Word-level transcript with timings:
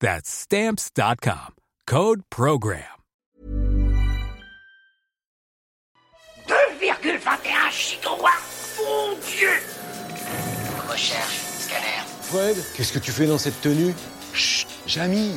That's 0.00 0.28
Stamps.com. 0.28 1.54
Code 1.86 2.22
PROGRAM. 2.30 2.82
2,21 6.46 7.72
gigawatts 7.72 8.78
Mon 8.78 9.16
Dieu 9.36 9.48
Recherche, 10.90 11.40
scanner. 11.60 12.04
Fred, 12.22 12.56
qu'est-ce 12.76 12.92
que 12.92 12.98
tu 12.98 13.10
fais 13.10 13.26
dans 13.26 13.38
cette 13.38 13.60
tenue? 13.62 13.94
Chut, 14.34 14.68
Jamy, 14.86 15.32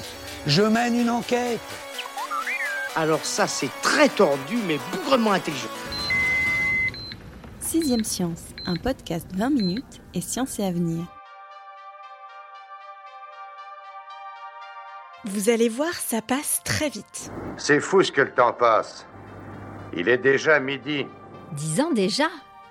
je 0.45 0.61
mène 0.61 0.99
une 0.99 1.09
enquête. 1.09 1.59
Alors 2.95 3.23
ça, 3.23 3.47
c'est 3.47 3.71
très 3.81 4.09
tordu, 4.09 4.57
mais 4.67 4.77
bougrement 4.91 5.31
intelligent. 5.31 5.69
Sixième 7.61 8.03
Science, 8.03 8.41
un 8.65 8.75
podcast 8.75 9.27
20 9.35 9.49
minutes 9.51 10.01
et 10.13 10.21
science 10.21 10.59
et 10.59 10.65
avenir. 10.65 11.05
Vous 15.25 15.49
allez 15.49 15.67
voir, 15.67 15.93
ça 15.93 16.21
passe 16.21 16.61
très 16.63 16.87
vite. 16.87 17.29
C'est 17.57 17.81
fou 17.81 18.01
ce 18.03 18.11
que 18.11 18.21
le 18.21 18.31
temps 18.33 18.53
passe. 18.53 19.05
Il 19.95 20.07
est 20.07 20.17
déjà 20.17 20.61
midi. 20.61 21.05
Dix 21.51 21.81
ans 21.81 21.91
déjà 21.91 22.27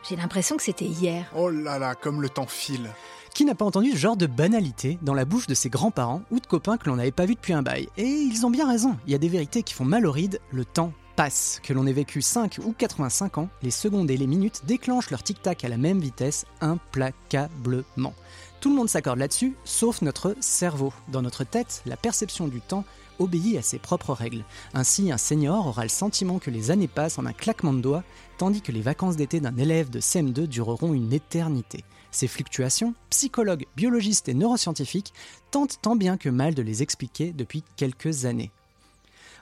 J'ai 0.08 0.16
l'impression 0.16 0.56
que 0.56 0.62
c'était 0.62 0.86
hier. 0.86 1.30
Oh 1.36 1.50
là 1.50 1.78
là, 1.78 1.94
comme 1.94 2.22
le 2.22 2.30
temps 2.30 2.46
file. 2.46 2.88
Qui 3.34 3.44
n'a 3.44 3.54
pas 3.54 3.66
entendu 3.66 3.90
ce 3.90 3.96
genre 3.98 4.16
de 4.16 4.26
banalité 4.26 4.98
dans 5.02 5.12
la 5.12 5.26
bouche 5.26 5.46
de 5.46 5.52
ses 5.52 5.68
grands-parents 5.68 6.22
ou 6.30 6.40
de 6.40 6.46
copains 6.46 6.78
que 6.78 6.88
l'on 6.88 6.96
n'avait 6.96 7.10
pas 7.10 7.26
vus 7.26 7.34
depuis 7.34 7.52
un 7.52 7.62
bail? 7.62 7.90
Et 7.98 8.06
ils 8.06 8.46
ont 8.46 8.50
bien 8.50 8.66
raison, 8.66 8.96
il 9.06 9.12
y 9.12 9.14
a 9.14 9.18
des 9.18 9.28
vérités 9.28 9.62
qui 9.62 9.74
font 9.74 9.84
mal 9.84 10.06
aux 10.06 10.12
rides, 10.12 10.40
le 10.50 10.64
temps 10.64 10.92
passe. 11.16 11.60
Que 11.62 11.74
l'on 11.74 11.86
ait 11.86 11.92
vécu 11.92 12.22
5 12.22 12.60
ou 12.64 12.72
85 12.72 13.38
ans, 13.38 13.48
les 13.62 13.70
secondes 13.70 14.10
et 14.10 14.16
les 14.16 14.26
minutes 14.26 14.62
déclenchent 14.64 15.10
leur 15.10 15.22
tic-tac 15.22 15.64
à 15.64 15.68
la 15.68 15.76
même 15.76 16.00
vitesse, 16.00 16.46
implacablement. 16.62 18.14
Tout 18.60 18.70
le 18.70 18.74
monde 18.74 18.88
s'accorde 18.88 19.20
là-dessus, 19.20 19.54
sauf 19.64 20.02
notre 20.02 20.34
cerveau. 20.40 20.92
Dans 21.06 21.22
notre 21.22 21.44
tête, 21.44 21.82
la 21.86 21.96
perception 21.96 22.48
du 22.48 22.60
temps 22.60 22.84
obéit 23.20 23.56
à 23.56 23.62
ses 23.62 23.78
propres 23.78 24.12
règles. 24.12 24.44
Ainsi, 24.74 25.12
un 25.12 25.16
senior 25.16 25.68
aura 25.68 25.84
le 25.84 25.88
sentiment 25.88 26.40
que 26.40 26.50
les 26.50 26.72
années 26.72 26.88
passent 26.88 27.18
en 27.18 27.26
un 27.26 27.32
claquement 27.32 27.72
de 27.72 27.80
doigts, 27.80 28.02
tandis 28.36 28.60
que 28.60 28.72
les 28.72 28.80
vacances 28.80 29.14
d'été 29.14 29.38
d'un 29.38 29.56
élève 29.56 29.90
de 29.90 30.00
CM2 30.00 30.46
dureront 30.46 30.92
une 30.92 31.12
éternité. 31.12 31.84
Ces 32.10 32.26
fluctuations, 32.26 32.94
psychologues, 33.10 33.66
biologistes 33.76 34.28
et 34.28 34.34
neuroscientifiques 34.34 35.12
tentent 35.52 35.78
tant 35.80 35.94
bien 35.94 36.16
que 36.16 36.28
mal 36.28 36.54
de 36.54 36.62
les 36.62 36.82
expliquer 36.82 37.32
depuis 37.32 37.62
quelques 37.76 38.24
années. 38.24 38.50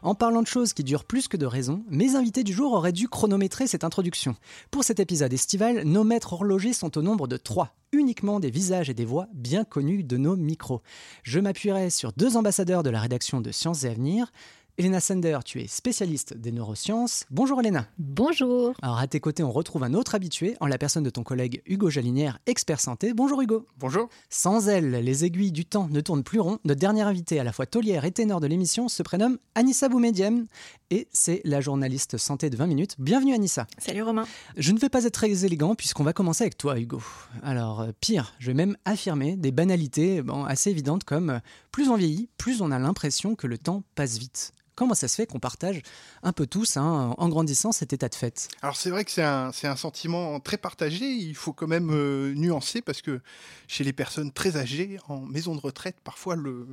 En 0.06 0.14
parlant 0.14 0.40
de 0.40 0.46
choses 0.46 0.72
qui 0.72 0.84
durent 0.84 1.04
plus 1.04 1.26
que 1.26 1.36
de 1.36 1.46
raisons, 1.46 1.82
mes 1.90 2.14
invités 2.14 2.44
du 2.44 2.52
jour 2.52 2.74
auraient 2.74 2.92
dû 2.92 3.08
chronométrer 3.08 3.66
cette 3.66 3.82
introduction. 3.82 4.36
Pour 4.70 4.84
cet 4.84 5.00
épisode 5.00 5.32
estival, 5.32 5.82
nos 5.82 6.04
maîtres 6.04 6.34
horlogers 6.34 6.74
sont 6.74 6.96
au 6.96 7.02
nombre 7.02 7.26
de 7.26 7.36
trois, 7.36 7.74
uniquement 7.90 8.38
des 8.38 8.52
visages 8.52 8.88
et 8.88 8.94
des 8.94 9.04
voix 9.04 9.26
bien 9.34 9.64
connus 9.64 10.04
de 10.04 10.16
nos 10.16 10.36
micros. 10.36 10.80
Je 11.24 11.40
m'appuierai 11.40 11.90
sur 11.90 12.12
deux 12.12 12.36
ambassadeurs 12.36 12.84
de 12.84 12.90
la 12.90 13.00
rédaction 13.00 13.40
de 13.40 13.50
Sciences 13.50 13.82
et 13.82 13.88
Avenir, 13.88 14.30
Elena 14.78 15.00
Sender, 15.00 15.38
tu 15.42 15.62
es 15.62 15.66
spécialiste 15.68 16.36
des 16.36 16.52
neurosciences. 16.52 17.24
Bonjour 17.30 17.58
Elena. 17.60 17.86
Bonjour. 17.96 18.74
Alors 18.82 18.98
à 18.98 19.06
tes 19.06 19.20
côtés, 19.20 19.42
on 19.42 19.50
retrouve 19.50 19.84
un 19.84 19.94
autre 19.94 20.14
habitué 20.14 20.54
en 20.60 20.66
la 20.66 20.76
personne 20.76 21.02
de 21.02 21.08
ton 21.08 21.22
collègue 21.22 21.62
Hugo 21.64 21.88
Jalinière, 21.88 22.40
expert 22.44 22.78
santé. 22.78 23.14
Bonjour 23.14 23.40
Hugo. 23.40 23.66
Bonjour. 23.78 24.10
Sans 24.28 24.68
elle, 24.68 24.90
les 24.90 25.24
aiguilles 25.24 25.50
du 25.50 25.64
temps 25.64 25.88
ne 25.90 26.02
tournent 26.02 26.22
plus 26.22 26.40
rond. 26.40 26.58
Notre 26.66 26.78
dernière 26.78 27.06
invitée, 27.06 27.40
à 27.40 27.44
la 27.44 27.52
fois 27.52 27.64
taulière 27.64 28.04
et 28.04 28.12
ténor 28.12 28.38
de 28.38 28.46
l'émission, 28.46 28.88
se 28.88 29.02
prénomme 29.02 29.38
Anissa 29.54 29.88
Boumediem 29.88 30.46
et 30.90 31.08
c'est 31.10 31.40
la 31.44 31.62
journaliste 31.62 32.18
santé 32.18 32.50
de 32.50 32.56
20 32.58 32.66
minutes. 32.66 32.96
Bienvenue 32.98 33.32
Anissa. 33.32 33.66
Salut 33.78 34.02
Romain. 34.02 34.26
Je 34.58 34.72
ne 34.72 34.78
vais 34.78 34.90
pas 34.90 35.04
être 35.04 35.14
très 35.14 35.46
élégant 35.46 35.74
puisqu'on 35.74 36.04
va 36.04 36.12
commencer 36.12 36.44
avec 36.44 36.58
toi 36.58 36.78
Hugo. 36.78 37.00
Alors 37.42 37.80
euh, 37.80 37.92
pire, 38.02 38.34
je 38.38 38.48
vais 38.48 38.54
même 38.54 38.76
affirmer 38.84 39.36
des 39.36 39.52
banalités 39.52 40.20
bon, 40.20 40.44
assez 40.44 40.68
évidentes 40.68 41.04
comme 41.04 41.30
euh, 41.30 41.38
plus 41.72 41.88
on 41.88 41.96
vieillit, 41.96 42.28
plus 42.36 42.60
on 42.60 42.70
a 42.70 42.78
l'impression 42.78 43.36
que 43.36 43.46
le 43.46 43.56
temps 43.56 43.82
passe 43.94 44.18
vite. 44.18 44.52
Comment 44.76 44.94
ça 44.94 45.08
se 45.08 45.16
fait 45.16 45.26
qu'on 45.26 45.38
partage 45.38 45.80
un 46.22 46.32
peu 46.32 46.46
tous, 46.46 46.76
hein, 46.76 47.14
en 47.16 47.28
grandissant, 47.30 47.72
cet 47.72 47.94
état 47.94 48.10
de 48.10 48.14
fait 48.14 48.48
Alors 48.60 48.76
c'est 48.76 48.90
vrai 48.90 49.06
que 49.06 49.10
c'est 49.10 49.22
un, 49.22 49.50
sentiment 49.76 50.38
très 50.38 50.58
partagé, 50.58 51.06
il 51.06 51.34
faut 51.34 51.54
quand 51.54 51.66
même 51.66 51.90
euh, 51.90 52.34
nuancer 52.34 52.82
parce 52.82 53.00
que 53.00 53.20
chez 53.68 53.84
les 53.84 53.94
personnes 53.94 54.30
très 54.30 54.58
âgées, 54.58 54.98
en 55.08 55.20
maison 55.20 55.54
de 55.54 55.60
retraite, 55.60 55.96
parfois 56.04 56.36
le, 56.36 56.66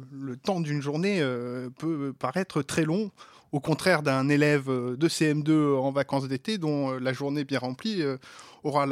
temps 0.44 0.60
d'une 0.60 0.82
journée 0.82 1.22
euh, 1.22 1.70
peut 1.78 2.14
paraître 2.20 2.62
très 2.62 2.84
long, 2.84 3.10
au 3.54 3.60
contraire 3.60 4.02
d'un 4.02 4.28
élève 4.30 4.66
de 4.66 5.08
CM2 5.08 5.78
en 5.78 5.92
vacances 5.92 6.28
d'été 6.28 6.58
dont 6.58 6.92
euh, 6.92 7.00
la 7.00 7.14
journée 7.14 7.46
bien 7.46 7.60
remplie 7.60 8.02
euh, 8.02 8.18
aura 8.64 8.86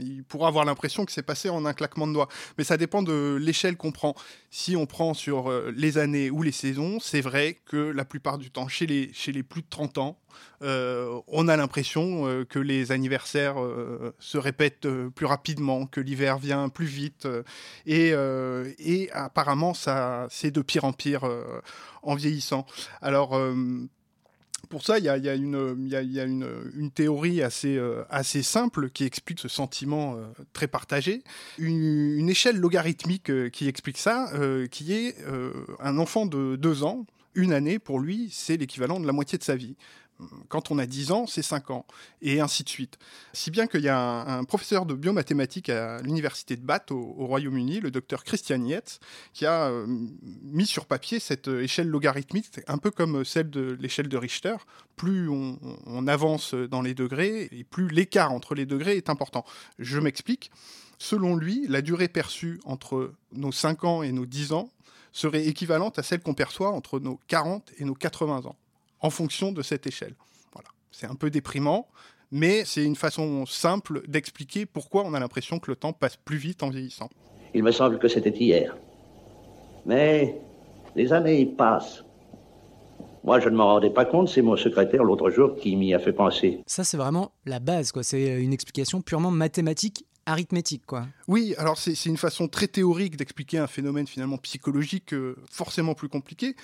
il 0.00 0.24
pourra 0.24 0.48
avoir 0.48 0.64
l'impression 0.64 1.04
que 1.04 1.12
c'est 1.12 1.22
passé 1.22 1.48
en 1.48 1.64
un 1.64 1.72
claquement 1.72 2.06
de 2.06 2.12
doigts. 2.12 2.28
Mais 2.58 2.64
ça 2.64 2.76
dépend 2.76 3.02
de 3.02 3.36
l'échelle 3.40 3.76
qu'on 3.76 3.92
prend. 3.92 4.14
Si 4.50 4.76
on 4.76 4.86
prend 4.86 5.14
sur 5.14 5.50
euh, 5.50 5.72
les 5.76 5.98
années 5.98 6.30
ou 6.30 6.42
les 6.42 6.52
saisons, 6.52 6.98
c'est 7.00 7.20
vrai 7.20 7.58
que 7.66 7.76
la 7.76 8.04
plupart 8.04 8.38
du 8.38 8.50
temps, 8.50 8.68
chez 8.68 8.86
les, 8.86 9.12
chez 9.12 9.32
les 9.32 9.42
plus 9.42 9.62
de 9.62 9.66
30 9.68 9.98
ans, 9.98 10.18
euh, 10.62 11.20
on 11.26 11.48
a 11.48 11.56
l'impression 11.56 12.26
euh, 12.26 12.44
que 12.44 12.58
les 12.58 12.92
anniversaires 12.92 13.56
se 14.18 14.38
répètent 14.38 14.88
plus 15.14 15.26
rapidement, 15.26 15.86
que 15.86 16.00
l'hiver 16.00 16.38
vient 16.38 16.68
plus 16.68 16.86
vite. 16.86 17.28
et, 17.86 18.12
et 18.78 19.10
apparemment, 19.12 19.74
ça, 19.74 20.26
c'est 20.30 20.50
de 20.50 20.62
pire 20.62 20.84
en 20.84 20.92
pire 20.92 21.28
en 22.02 22.14
vieillissant. 22.14 22.66
Alors, 23.00 23.36
pour 24.72 24.82
ça, 24.82 24.98
il 24.98 25.04
y 25.04 25.10
a, 25.10 25.34
une, 25.34 26.90
théorie 26.94 27.42
assez, 27.42 27.76
euh, 27.76 28.04
assez 28.08 28.42
simple 28.42 28.88
qui 28.88 29.04
explique 29.04 29.38
ce 29.38 29.46
sentiment 29.46 30.16
euh, 30.16 30.24
très 30.54 30.66
partagé. 30.66 31.24
Une, 31.58 32.26
échelle 32.30 32.56
logarithmique 32.56 33.28
euh, 33.28 33.50
qui 33.50 33.68
explique 33.68 33.98
ça, 33.98 34.32
qui 34.70 34.94
est 34.94 35.16
un 35.78 35.98
enfant 35.98 36.24
de 36.24 36.56
deux 36.56 36.84
ans, 36.84 37.04
une 37.34 37.52
année, 37.52 37.78
pour 37.78 38.00
lui, 38.00 38.30
c'est 38.32 38.56
l'équivalent 38.56 38.98
de 38.98 39.06
la 39.06 39.12
moitié 39.12 39.36
de 39.36 39.44
sa 39.44 39.56
vie. 39.56 39.76
Quand 40.48 40.70
on 40.70 40.78
a 40.78 40.86
10 40.86 41.12
ans, 41.12 41.26
c'est 41.26 41.42
5 41.42 41.70
ans, 41.70 41.86
et 42.20 42.40
ainsi 42.40 42.64
de 42.64 42.68
suite. 42.68 42.98
Si 43.32 43.50
bien 43.50 43.66
qu'il 43.66 43.82
y 43.82 43.88
a 43.88 43.98
un, 43.98 44.44
professeur 44.44 44.86
de 44.86 44.94
biomathématiques 44.94 45.68
à 45.68 46.00
l'université 46.02 46.56
de 46.56 46.62
Bath, 46.62 46.90
au, 46.90 47.14
au 47.16 47.26
Royaume-Uni, 47.26 47.80
le 47.80 47.90
docteur 47.90 48.24
Christian 48.24 48.64
Yates, 48.64 49.00
qui 49.32 49.46
a 49.46 49.68
euh, 49.68 49.86
mis 50.42 50.66
sur 50.66 50.86
papier 50.86 51.20
cette 51.20 51.48
euh, 51.48 51.62
échelle 51.62 51.88
logarithmique, 51.88 52.48
un 52.66 52.78
peu 52.78 52.90
comme 52.90 53.24
celle 53.24 53.50
de 53.50 53.76
l'échelle 53.80 54.08
de 54.08 54.16
Richter. 54.16 54.56
Plus 54.96 55.28
on, 55.28 55.58
on 55.86 56.06
avance 56.06 56.54
dans 56.54 56.82
les 56.82 56.94
degrés, 56.94 57.48
et 57.52 57.64
plus 57.64 57.88
l'écart 57.88 58.32
entre 58.32 58.54
les 58.54 58.66
degrés 58.66 58.96
est 58.96 59.10
important. 59.10 59.44
Je 59.78 59.98
m'explique. 59.98 60.50
Selon 60.98 61.34
lui, 61.34 61.66
la 61.68 61.82
durée 61.82 62.06
perçue 62.08 62.60
entre 62.64 63.12
nos 63.32 63.50
5 63.50 63.84
ans 63.84 64.02
et 64.02 64.12
nos 64.12 64.24
10 64.24 64.52
ans 64.52 64.70
serait 65.12 65.46
équivalente 65.46 65.98
à 65.98 66.02
celle 66.02 66.20
qu'on 66.20 66.34
perçoit 66.34 66.70
entre 66.70 67.00
nos 67.00 67.20
40 67.28 67.72
et 67.78 67.84
nos 67.84 67.94
80 67.94 68.46
ans, 68.46 68.56
en 69.02 69.10
fonction 69.10 69.52
de 69.52 69.62
cette 69.62 69.86
échelle. 69.86 70.14
Voilà. 70.52 70.68
C'est 70.90 71.06
un 71.06 71.14
peu 71.14 71.28
déprimant, 71.28 71.88
mais 72.30 72.64
c'est 72.64 72.84
une 72.84 72.96
façon 72.96 73.44
simple 73.46 74.02
d'expliquer 74.08 74.64
pourquoi 74.64 75.04
on 75.04 75.12
a 75.12 75.20
l'impression 75.20 75.58
que 75.58 75.70
le 75.70 75.76
temps 75.76 75.92
passe 75.92 76.16
plus 76.16 76.38
vite 76.38 76.62
en 76.62 76.70
vieillissant. 76.70 77.10
Il 77.54 77.62
me 77.62 77.72
semble 77.72 77.98
que 77.98 78.08
c'était 78.08 78.30
hier. 78.30 78.76
Mais 79.84 80.40
les 80.96 81.12
années 81.12 81.44
passent. 81.44 82.04
Moi, 83.24 83.38
je 83.38 83.48
ne 83.48 83.56
m'en 83.56 83.66
rendais 83.66 83.90
pas 83.90 84.04
compte, 84.04 84.28
c'est 84.28 84.42
mon 84.42 84.56
secrétaire 84.56 85.04
l'autre 85.04 85.30
jour 85.30 85.54
qui 85.54 85.76
m'y 85.76 85.94
a 85.94 86.00
fait 86.00 86.12
penser. 86.12 86.60
Ça, 86.66 86.82
c'est 86.82 86.96
vraiment 86.96 87.32
la 87.46 87.60
base, 87.60 87.92
quoi. 87.92 88.02
C'est 88.02 88.42
une 88.42 88.52
explication 88.52 89.00
purement 89.00 89.30
mathématique 89.30 90.06
arithmétique, 90.26 90.86
quoi. 90.86 91.06
Oui, 91.28 91.54
alors 91.58 91.78
c'est 91.78 92.04
une 92.06 92.16
façon 92.16 92.48
très 92.48 92.68
théorique 92.68 93.16
d'expliquer 93.16 93.58
un 93.58 93.66
phénomène 93.66 94.06
finalement 94.06 94.38
psychologique 94.38 95.14
euh, 95.14 95.36
forcément 95.50 95.94
plus 95.94 96.08
compliqué. 96.08 96.56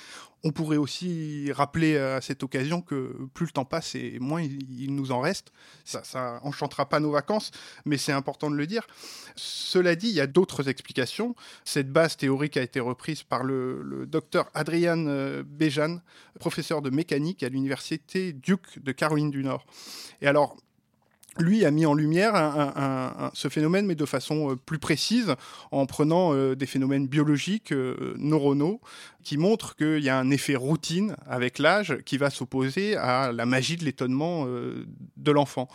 On 0.44 0.52
pourrait 0.52 0.76
aussi 0.76 1.50
rappeler 1.50 1.96
à 1.96 2.20
cette 2.20 2.44
occasion 2.44 2.80
que 2.80 3.16
plus 3.34 3.46
le 3.46 3.50
temps 3.50 3.64
passe 3.64 3.96
et 3.96 4.18
moins 4.20 4.40
il, 4.40 4.94
nous 4.94 5.10
en 5.10 5.20
reste. 5.20 5.52
Ça, 5.84 6.04
ça 6.04 6.38
enchantera 6.44 6.88
pas 6.88 7.00
nos 7.00 7.10
vacances, 7.10 7.50
mais 7.84 7.96
c'est 7.96 8.12
important 8.12 8.48
de 8.48 8.54
le 8.54 8.68
dire. 8.68 8.86
Cela 9.34 9.96
dit, 9.96 10.08
il 10.08 10.14
y 10.14 10.20
a 10.20 10.28
d'autres 10.28 10.68
explications. 10.68 11.34
Cette 11.64 11.90
base 11.90 12.16
théorique 12.16 12.56
a 12.56 12.62
été 12.62 12.78
reprise 12.78 13.24
par 13.24 13.42
le, 13.42 14.06
docteur 14.06 14.48
Adrian 14.54 15.06
euh, 15.08 15.42
Bejan, 15.44 15.98
professeur 16.38 16.82
de 16.82 16.90
mécanique 16.90 17.42
à 17.42 17.48
l'université 17.48 18.32
Duke 18.32 18.80
de 18.80 18.92
Caroline 18.92 19.30
du 19.30 19.42
Nord. 19.42 19.66
Et 20.22 20.28
alors, 20.28 20.56
lui 21.38 21.64
a 21.64 21.70
mis 21.70 21.86
en 21.86 21.94
lumière 21.94 22.34
ce 23.34 23.48
phénomène, 23.48 23.86
mais 23.86 23.94
de 23.94 24.04
façon 24.04 24.50
euh, 24.52 24.56
plus 24.56 24.78
précise, 24.78 25.34
en 25.70 25.86
prenant 25.86 26.34
euh, 26.34 26.54
des 26.54 26.66
phénomènes 26.66 27.06
biologiques, 27.06 27.72
euh, 27.72 28.14
neuronaux, 28.18 28.80
qui 29.24 29.36
montrent 29.36 29.76
qu'il 29.76 30.02
y 30.02 30.08
a 30.08 30.18
un 30.18 30.30
effet 30.30 30.56
routine 30.56 31.16
avec 31.26 31.58
l'âge 31.58 31.98
qui 32.04 32.16
va 32.16 32.30
s'opposer 32.30 32.96
à 32.96 33.32
la 33.32 33.46
magie 33.46 33.76
de 33.76 33.84
l'étonnement 33.84 34.46
de 34.46 35.30
l'enfant. 35.30 35.68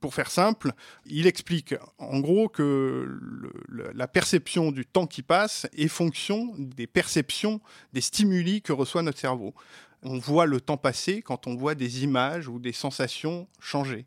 Pour 0.00 0.14
faire 0.14 0.30
simple, 0.30 0.72
il 1.06 1.26
explique 1.26 1.74
en 1.98 2.20
gros 2.20 2.48
que 2.48 3.18
la 3.94 4.08
perception 4.08 4.70
du 4.70 4.84
temps 4.84 5.06
qui 5.06 5.22
passe 5.22 5.66
est 5.76 5.88
fonction 5.88 6.54
des 6.58 6.86
perceptions, 6.86 7.60
des 7.94 8.00
stimuli 8.02 8.60
que 8.60 8.72
reçoit 8.72 9.02
notre 9.02 9.18
cerveau. 9.18 9.54
On 10.02 10.18
voit 10.18 10.46
le 10.46 10.60
temps 10.60 10.78
passer 10.78 11.22
quand 11.22 11.46
on 11.46 11.54
voit 11.54 11.74
des 11.74 12.02
images 12.04 12.48
ou 12.48 12.58
des 12.58 12.72
sensations 12.72 13.46
changer. 13.60 14.06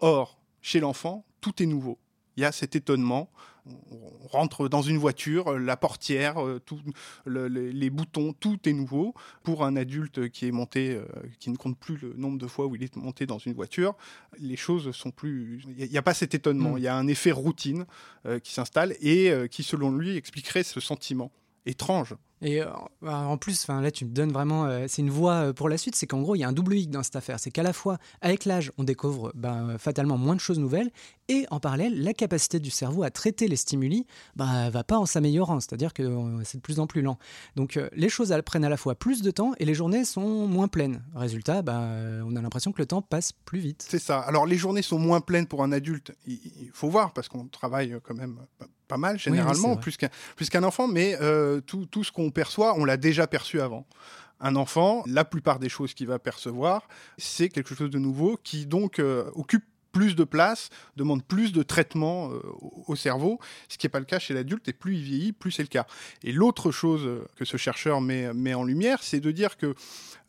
Or, 0.00 0.38
chez 0.60 0.80
l'enfant, 0.80 1.24
tout 1.40 1.62
est 1.62 1.66
nouveau. 1.66 1.98
Il 2.36 2.42
y 2.42 2.46
a 2.46 2.52
cet 2.52 2.76
étonnement. 2.76 3.30
On 3.66 4.26
rentre 4.28 4.68
dans 4.68 4.80
une 4.80 4.96
voiture, 4.96 5.58
la 5.58 5.76
portière, 5.76 6.42
euh, 6.44 6.58
tout, 6.58 6.80
le- 7.26 7.46
le- 7.48 7.70
les 7.70 7.90
boutons, 7.90 8.32
tout 8.32 8.58
est 8.66 8.72
nouveau. 8.72 9.14
Pour 9.42 9.64
un 9.64 9.76
adulte 9.76 10.30
qui 10.30 10.46
est 10.46 10.50
monté, 10.50 10.94
euh, 10.94 11.04
qui 11.38 11.50
ne 11.50 11.56
compte 11.56 11.78
plus 11.78 11.98
le 11.98 12.14
nombre 12.14 12.38
de 12.38 12.46
fois 12.46 12.66
où 12.66 12.74
il 12.74 12.82
est 12.82 12.96
monté 12.96 13.26
dans 13.26 13.38
une 13.38 13.52
voiture, 13.52 13.94
les 14.38 14.56
choses 14.56 14.90
sont 14.92 15.10
plus. 15.10 15.62
Il 15.76 15.90
n'y 15.90 15.98
a, 15.98 16.02
pas 16.02 16.14
cet 16.14 16.34
étonnement. 16.34 16.70
Mm. 16.70 16.78
Il 16.78 16.84
y 16.84 16.88
a 16.88 16.96
un 16.96 17.06
effet 17.06 17.32
routine 17.32 17.84
euh, 18.26 18.38
qui 18.38 18.52
s'installe 18.54 18.96
et 19.00 19.30
euh, 19.30 19.46
qui, 19.46 19.62
selon 19.62 19.92
lui, 19.94 20.16
expliquerait 20.16 20.62
ce 20.62 20.80
sentiment 20.80 21.30
étrange. 21.66 22.14
Et 22.42 22.62
euh, 22.62 22.66
en 23.02 23.36
plus, 23.36 23.62
enfin 23.62 23.82
là, 23.82 23.90
tu 23.90 24.06
me 24.06 24.10
donnes 24.10 24.32
vraiment, 24.32 24.64
euh, 24.64 24.86
c'est 24.88 25.02
une 25.02 25.10
voie 25.10 25.48
euh, 25.48 25.52
pour 25.52 25.68
la 25.68 25.76
suite. 25.76 25.94
C'est 25.94 26.06
qu'en 26.06 26.22
gros, 26.22 26.34
il 26.34 26.38
y 26.38 26.44
a 26.44 26.48
un 26.48 26.52
double 26.52 26.74
hic 26.74 26.90
dans 26.90 27.02
cette 27.02 27.16
affaire. 27.16 27.38
C'est 27.38 27.50
qu'à 27.50 27.62
la 27.62 27.72
fois, 27.72 27.98
avec 28.22 28.46
l'âge, 28.46 28.72
on 28.78 28.84
découvre 28.84 29.30
ben, 29.34 29.76
fatalement 29.78 30.16
moins 30.16 30.34
de 30.34 30.40
choses 30.40 30.58
nouvelles, 30.58 30.90
et 31.30 31.46
en 31.52 31.60
parallèle, 31.60 32.02
la 32.02 32.12
capacité 32.12 32.58
du 32.58 32.70
cerveau 32.70 33.04
à 33.04 33.10
traiter 33.10 33.46
les 33.46 33.54
stimuli, 33.54 34.04
ben, 34.34 34.68
va 34.70 34.82
pas 34.82 34.98
en 34.98 35.06
s'améliorant. 35.06 35.60
C'est-à-dire 35.60 35.94
que 35.94 36.02
c'est 36.42 36.58
de 36.58 36.62
plus 36.62 36.80
en 36.80 36.88
plus 36.88 37.02
lent. 37.02 37.18
Donc, 37.54 37.76
euh, 37.76 37.88
les 37.92 38.08
choses 38.08 38.32
elles 38.32 38.42
prennent 38.42 38.64
à 38.64 38.68
la 38.68 38.76
fois 38.76 38.96
plus 38.96 39.22
de 39.22 39.30
temps 39.30 39.52
et 39.58 39.64
les 39.64 39.74
journées 39.74 40.04
sont 40.04 40.48
moins 40.48 40.66
pleines. 40.66 41.04
Résultat, 41.14 41.62
ben, 41.62 42.24
on 42.26 42.34
a 42.34 42.42
l'impression 42.42 42.72
que 42.72 42.82
le 42.82 42.86
temps 42.86 43.00
passe 43.00 43.30
plus 43.32 43.60
vite. 43.60 43.86
C'est 43.88 44.00
ça. 44.00 44.18
Alors 44.18 44.44
les 44.44 44.56
journées 44.56 44.82
sont 44.82 44.98
moins 44.98 45.20
pleines 45.20 45.46
pour 45.46 45.62
un 45.62 45.70
adulte. 45.70 46.12
Il, 46.26 46.70
faut 46.72 46.88
voir 46.88 47.12
parce 47.12 47.28
qu'on 47.28 47.46
travaille 47.46 47.96
quand 48.02 48.14
même 48.14 48.40
pas- 48.58 48.96
mal 48.96 49.20
généralement, 49.20 49.76
plus 49.76 49.96
qu'un 49.96 50.08
plus 50.34 50.50
qu'un 50.50 50.64
enfant. 50.64 50.88
Mais 50.88 51.16
euh, 51.20 51.60
tout, 51.60 51.86
tout 51.86 52.02
ce 52.02 52.10
qu'on 52.10 52.29
perçoit, 52.30 52.74
on 52.78 52.84
l'a 52.84 52.96
déjà 52.96 53.26
perçu 53.26 53.60
avant. 53.60 53.86
Un 54.40 54.56
enfant, 54.56 55.02
la 55.06 55.24
plupart 55.24 55.58
des 55.58 55.68
choses 55.68 55.92
qu'il 55.94 56.06
va 56.06 56.18
percevoir, 56.18 56.88
c'est 57.18 57.48
quelque 57.50 57.74
chose 57.74 57.90
de 57.90 57.98
nouveau 57.98 58.38
qui 58.42 58.64
donc 58.66 58.98
euh, 58.98 59.30
occupe 59.34 59.64
plus 59.92 60.14
de 60.14 60.22
place, 60.22 60.70
demande 60.96 61.24
plus 61.24 61.52
de 61.52 61.64
traitement 61.64 62.30
euh, 62.30 62.38
au- 62.60 62.84
au 62.86 62.96
cerveau, 62.96 63.40
ce 63.68 63.76
qui 63.76 63.84
n'est 63.86 63.90
pas 63.90 63.98
le 63.98 64.04
cas 64.06 64.20
chez 64.20 64.32
l'adulte, 64.34 64.68
et 64.68 64.72
plus 64.72 64.94
il 64.94 65.02
vieillit, 65.02 65.32
plus 65.32 65.50
c'est 65.50 65.62
le 65.64 65.68
cas. 65.68 65.84
Et 66.22 66.30
l'autre 66.32 66.70
chose 66.70 67.02
euh, 67.04 67.26
que 67.36 67.44
ce 67.44 67.56
chercheur 67.56 68.00
met, 68.00 68.32
met 68.32 68.54
en 68.54 68.62
lumière, 68.62 69.02
c'est 69.02 69.18
de 69.18 69.30
dire 69.32 69.56
que 69.56 69.74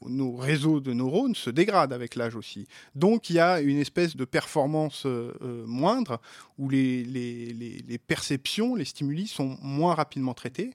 nos 0.03 0.35
réseaux 0.35 0.79
de 0.79 0.93
neurones 0.93 1.35
se 1.35 1.51
dégradent 1.51 1.93
avec 1.93 2.15
l'âge 2.15 2.35
aussi. 2.35 2.67
Donc 2.95 3.29
il 3.29 3.35
y 3.35 3.39
a 3.39 3.61
une 3.61 3.77
espèce 3.77 4.15
de 4.15 4.25
performance 4.25 5.05
moindre 5.67 6.19
où 6.57 6.67
les, 6.67 7.03
les- 7.03 7.53
les 7.87 7.97
perceptions, 7.99 8.73
les 8.73 8.85
stimuli 8.85 9.27
sont 9.27 9.59
moins 9.61 9.93
rapidement 9.93 10.33
traités. 10.33 10.71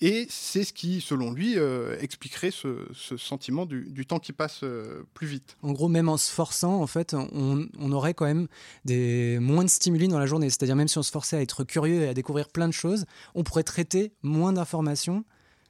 Et 0.00 0.26
c'est 0.28 0.64
ce 0.64 0.72
qui, 0.72 1.00
selon 1.00 1.32
lui, 1.32 1.58
euh, 1.58 1.96
expliquerait 2.00 2.50
ce, 2.50 2.86
sentiment 3.16 3.64
du, 3.64 3.86
du 3.90 4.04
temps 4.04 4.18
qui 4.18 4.32
passe 4.32 4.60
euh, 4.62 5.04
plus 5.14 5.26
vite. 5.26 5.56
En 5.62 5.72
gros, 5.72 5.88
même 5.88 6.08
en 6.08 6.18
se 6.18 6.30
forçant, 6.30 6.82
en 6.82 6.86
fait, 6.86 7.14
on, 7.14 7.66
on 7.78 7.92
aurait 7.92 8.12
quand 8.12 8.26
même 8.26 8.46
des 8.84 9.38
moins 9.40 9.64
de 9.64 9.70
stimuli 9.70 10.08
dans 10.08 10.18
la 10.18 10.26
journée. 10.26 10.50
C'est-à-dire 10.50 10.76
même 10.76 10.88
si 10.88 10.98
on 10.98 11.02
se 11.02 11.10
forçait 11.10 11.36
à 11.36 11.40
être 11.40 11.64
curieux 11.64 12.02
et 12.02 12.08
à 12.08 12.14
découvrir 12.14 12.48
plein 12.48 12.68
de 12.68 12.74
choses, 12.74 13.06
on 13.34 13.42
pourrait 13.42 13.62
traiter 13.62 14.12
moins 14.22 14.52
d'informations 14.52 15.24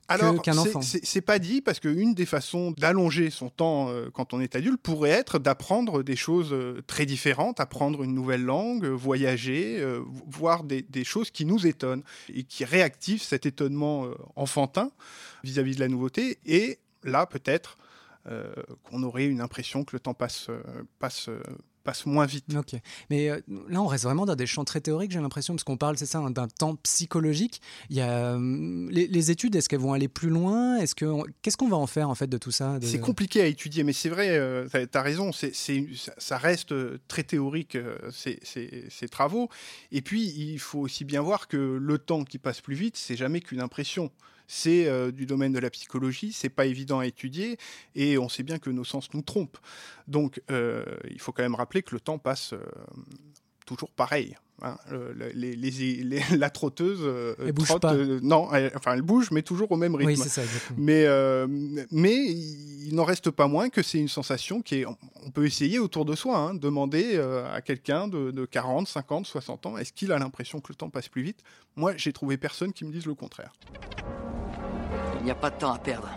Alors, 0.08 0.40
qu'un 0.42 0.52
c'est- 0.52 0.58
enfant. 0.58 0.82
c'est 0.82 1.04
c'est 1.04 1.20
pas 1.20 1.38
dit 1.38 1.60
parce 1.60 1.80
qu'une 1.80 2.14
des 2.14 2.26
façons 2.26 2.70
d'allonger 2.72 3.30
son 3.30 3.48
temps 3.50 3.88
euh, 3.88 4.08
quand 4.12 4.34
on 4.34 4.40
est 4.40 4.54
adulte 4.54 4.80
pourrait 4.80 5.10
être 5.10 5.38
d'apprendre 5.38 6.02
des 6.02 6.16
choses 6.16 6.52
euh, 6.52 6.80
très 6.86 7.06
différentes, 7.06 7.58
apprendre 7.60 8.02
une 8.04 8.14
nouvelle 8.14 8.42
langue, 8.44 8.84
euh, 8.84 8.90
voyager, 8.90 9.84
vo- 9.84 10.04
voir 10.28 10.62
des, 10.64 10.82
des 10.82 11.04
choses 11.04 11.30
qui 11.30 11.44
nous 11.44 11.66
étonnent 11.66 12.02
et 12.32 12.44
qui 12.44 12.64
réactivent 12.64 13.22
cet 13.22 13.46
étonnement 13.46 14.06
enfantin 14.36 14.90
vis-à-vis 15.44 15.74
de 15.76 15.80
la 15.80 15.88
nouveauté. 15.88 16.38
Et 16.46 16.78
là, 17.04 17.26
peut-être 17.26 17.78
qu'on 18.82 19.02
aurait 19.04 19.26
une 19.26 19.40
impression 19.40 19.84
que 19.84 19.94
le 19.94 20.00
temps 20.00 20.14
passe, 20.14 20.48
passe, 20.98 21.28
passe 21.86 22.04
moins 22.04 22.26
vite. 22.26 22.44
Ok. 22.54 22.74
Mais 23.08 23.30
euh, 23.30 23.40
là, 23.68 23.80
on 23.80 23.86
reste 23.86 24.04
vraiment 24.04 24.26
dans 24.26 24.36
des 24.36 24.46
champs 24.46 24.64
très 24.64 24.80
théoriques, 24.82 25.12
j'ai 25.12 25.20
l'impression, 25.20 25.54
parce 25.54 25.64
qu'on 25.64 25.78
parle, 25.78 25.96
c'est 25.96 26.04
ça, 26.04 26.18
hein, 26.18 26.30
d'un 26.30 26.48
temps 26.48 26.76
psychologique. 26.76 27.62
Il 27.88 27.96
y 27.96 28.00
a 28.02 28.34
hum, 28.34 28.90
les, 28.90 29.06
les 29.06 29.30
études, 29.30 29.56
est-ce 29.56 29.68
qu'elles 29.68 29.80
vont 29.80 29.92
aller 29.94 30.08
plus 30.08 30.28
loin? 30.28 30.76
Est-ce 30.76 30.94
que 30.94 31.06
qu'est-ce 31.42 31.56
qu'on 31.56 31.68
va 31.68 31.76
en 31.78 31.86
faire 31.86 32.10
en 32.10 32.14
fait 32.14 32.26
de 32.26 32.36
tout 32.38 32.50
ça 32.50 32.78
de- 32.78 32.86
C'est 32.86 33.00
compliqué 33.00 33.40
à 33.40 33.46
étudier, 33.46 33.84
mais 33.84 33.92
c'est 33.92 34.08
vrai, 34.10 34.36
euh, 34.36 34.66
t'as 34.70 35.00
as 35.00 35.02
raison, 35.02 35.32
c'est 35.32 35.52
ça, 35.54 36.36
reste 36.38 36.72
euh, 36.72 36.98
très 37.08 37.22
théorique, 37.22 37.76
euh, 37.76 37.96
ces, 38.12 38.38
ces- 38.42 38.84
ces 38.90 39.08
travaux. 39.08 39.48
Et 39.92 40.02
puis, 40.02 40.24
il 40.36 40.58
faut 40.58 40.80
aussi 40.80 41.04
bien 41.04 41.20
voir 41.22 41.48
que 41.48 41.56
le 41.80 41.98
temps 41.98 42.24
qui 42.24 42.38
passe 42.38 42.60
plus 42.60 42.74
vite, 42.74 42.96
c'est 42.96 43.16
jamais 43.16 43.40
qu'une 43.40 43.60
impression. 43.60 44.10
C'est 44.48 44.86
euh, 44.86 45.10
du 45.10 45.26
domaine 45.26 45.52
de 45.52 45.58
la 45.58 45.70
psychologie, 45.70 46.32
c'est 46.32 46.48
pas 46.48 46.66
évident 46.66 46.98
à 47.00 47.06
étudier, 47.06 47.58
et 47.94 48.16
on 48.18 48.28
sait 48.28 48.42
bien 48.42 48.58
que 48.58 48.70
nos 48.70 48.84
sens 48.84 49.12
nous 49.14 49.22
trompent. 49.22 49.58
Donc, 50.08 50.40
euh, 50.50 50.84
il 51.10 51.20
faut 51.20 51.32
quand 51.32 51.42
même 51.42 51.54
rappeler 51.56 51.82
que 51.82 51.94
le 51.94 52.00
temps 52.00 52.18
passe 52.18 52.52
euh, 52.52 52.58
toujours 53.66 53.90
pareil. 53.90 54.36
hein. 54.62 54.76
Le- 54.90 55.12
le- 55.12 55.28
les- 55.34 55.56
les- 55.56 55.70
les- 56.04 56.20
la 56.38 56.48
trotteuse 56.50 57.36
Elle 57.44 57.52
bouge 57.52 57.66
trotte, 57.68 57.82
pas. 57.82 57.94
euh, 57.94 58.20
non, 58.22 58.52
elle- 58.54 58.70
enfin 58.76 58.94
elle 58.94 59.02
bouge, 59.02 59.30
mais 59.32 59.42
toujours 59.42 59.70
au 59.72 59.76
même 59.76 59.94
rythme. 59.96 60.22
Oui, 60.22 60.28
ça. 60.28 60.42
Mais, 60.78 61.04
euh, 61.06 61.46
mais 61.90 62.14
il 62.24 62.94
n'en 62.94 63.04
reste 63.04 63.30
pas 63.32 63.48
moins 63.48 63.68
que 63.68 63.82
c'est 63.82 63.98
une 63.98 64.08
sensation 64.08 64.62
qui 64.62 64.76
est. 64.76 64.86
On 64.86 65.30
peut 65.32 65.44
essayer 65.44 65.78
autour 65.80 66.04
de 66.04 66.14
soi, 66.14 66.38
hein, 66.38 66.54
demander 66.54 67.16
euh, 67.16 67.52
à 67.52 67.60
quelqu'un 67.60 68.06
de, 68.08 68.30
de 68.30 68.44
40, 68.46 68.86
50, 68.88 69.26
60 69.26 69.66
ans, 69.66 69.76
est-ce 69.76 69.92
qu'il 69.92 70.12
a 70.12 70.18
l'impression 70.20 70.60
que 70.60 70.68
le 70.70 70.76
temps 70.76 70.88
passe 70.88 71.08
plus 71.08 71.22
vite? 71.22 71.40
Moi, 71.74 71.94
j'ai 71.96 72.12
trouvé 72.12 72.36
personne 72.38 72.72
qui 72.72 72.84
me 72.84 72.92
dise 72.92 73.04
le 73.06 73.14
contraire. 73.14 73.52
Il 75.20 75.24
n'y 75.24 75.30
a 75.30 75.34
pas 75.34 75.50
de 75.50 75.56
temps 75.56 75.72
à 75.72 75.78
perdre. 75.78 76.08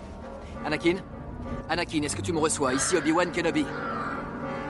Anakin? 0.65 0.97
Anakin, 1.69 2.03
est-ce 2.03 2.15
que 2.15 2.21
tu 2.21 2.33
me 2.33 2.39
reçois? 2.39 2.73
Ici 2.73 2.95
Obi-Wan 2.95 3.31
Kenobi. 3.31 3.65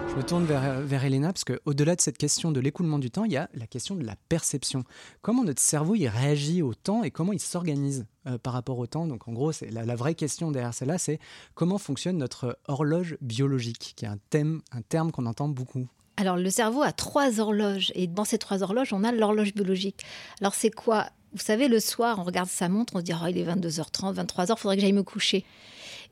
Je 0.10 0.16
me 0.16 0.24
tourne 0.24 0.46
vers, 0.46 0.82
vers 0.82 1.06
Elena 1.06 1.28
parce 1.32 1.44
qu'au-delà 1.44 1.96
de 1.96 2.02
cette 2.02 2.18
question 2.18 2.52
de 2.52 2.60
l'écoulement 2.60 2.98
du 2.98 3.12
temps, 3.12 3.26
il 3.26 3.32
y 3.32 3.38
a 3.38 3.48
la 3.54 3.68
question 3.68 3.96
de 3.96 4.04
la 4.04 4.16
perception. 4.28 4.84
Comment 5.22 5.44
notre 5.44 5.62
cerveau 5.62 5.96
il 5.96 6.08
réagit 6.08 6.62
au 6.62 6.74
temps 6.74 7.04
et 7.04 7.12
comment 7.12 7.32
il 7.32 7.40
s'organise 7.40 8.08
euh, 8.26 8.38
par 8.38 8.54
rapport 8.54 8.80
au 8.80 8.88
temps? 8.88 9.06
Donc 9.06 9.28
en 9.28 9.34
gros, 9.34 9.52
c'est 9.52 9.70
la, 9.70 9.86
la 9.86 9.96
vraie 9.96 10.16
question 10.16 10.52
derrière 10.52 10.74
celle-là, 10.74 10.98
c'est 10.98 11.20
comment 11.54 11.78
fonctionne 11.78 12.18
notre 12.18 12.58
horloge 12.68 13.18
biologique, 13.22 13.94
qui 13.96 14.06
est 14.06 14.10
un, 14.10 14.18
thème, 14.30 14.62
un 14.72 14.82
terme 14.82 15.12
qu'on 15.12 15.28
entend 15.28 15.48
beaucoup. 15.48 15.88
Alors 16.18 16.36
le 16.36 16.50
cerveau 16.50 16.82
a 16.82 16.92
trois 16.92 17.40
horloges 17.40 17.92
et 17.96 18.08
dans 18.08 18.26
ces 18.26 18.38
trois 18.38 18.64
horloges, 18.64 18.92
on 18.92 19.04
a 19.04 19.12
l'horloge 19.12 19.54
biologique. 19.54 20.04
Alors 20.42 20.54
c'est 20.54 20.72
quoi 20.72 21.06
Vous 21.34 21.44
savez, 21.44 21.68
le 21.68 21.80
soir, 21.80 22.20
on 22.20 22.24
regarde 22.24 22.50
sa 22.50 22.70
montre, 22.70 22.94
on 22.96 23.00
se 23.00 23.04
dit 23.04 23.14
oh, 23.14 23.28
il 23.28 23.38
est 23.38 23.46
22h30, 23.46 24.16
23h, 24.16 24.58
faudrait 24.58 24.76
que 24.78 24.82
j'aille 24.82 24.94
me 24.94 25.04
coucher. 25.04 25.46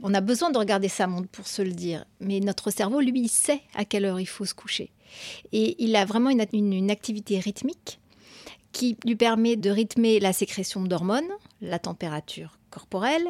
On 0.04 0.14
a 0.14 0.22
besoin 0.22 0.52
de 0.52 0.58
regarder 0.58 0.90
sa 0.90 1.08
montre 1.08 1.28
pour 1.30 1.48
se 1.48 1.64
le 1.64 1.72
dire, 1.72 2.06
mais 2.20 2.40
notre 2.40 2.70
cerveau, 2.70 3.02
lui, 3.02 3.22
il 3.22 3.30
sait 3.30 3.62
à 3.74 3.84
quelle 3.84 4.06
heure 4.06 4.20
il 4.20 4.28
faut 4.28 4.46
se 4.46 4.54
coucher. 4.54 4.92
Et 5.52 5.84
il 5.84 5.96
a 5.96 6.06
vraiment 6.06 6.30
une, 6.30 6.92
activité 6.92 7.40
rythmique 7.40 8.00
qui 8.72 8.96
lui 9.06 9.16
permet 9.16 9.56
de 9.56 9.72
rythmer 9.72 10.20
la 10.20 10.34
sécrétion 10.34 10.84
d'hormones, 10.84 11.30
la 11.62 11.80
température 11.80 12.60
corporelle, 12.70 13.26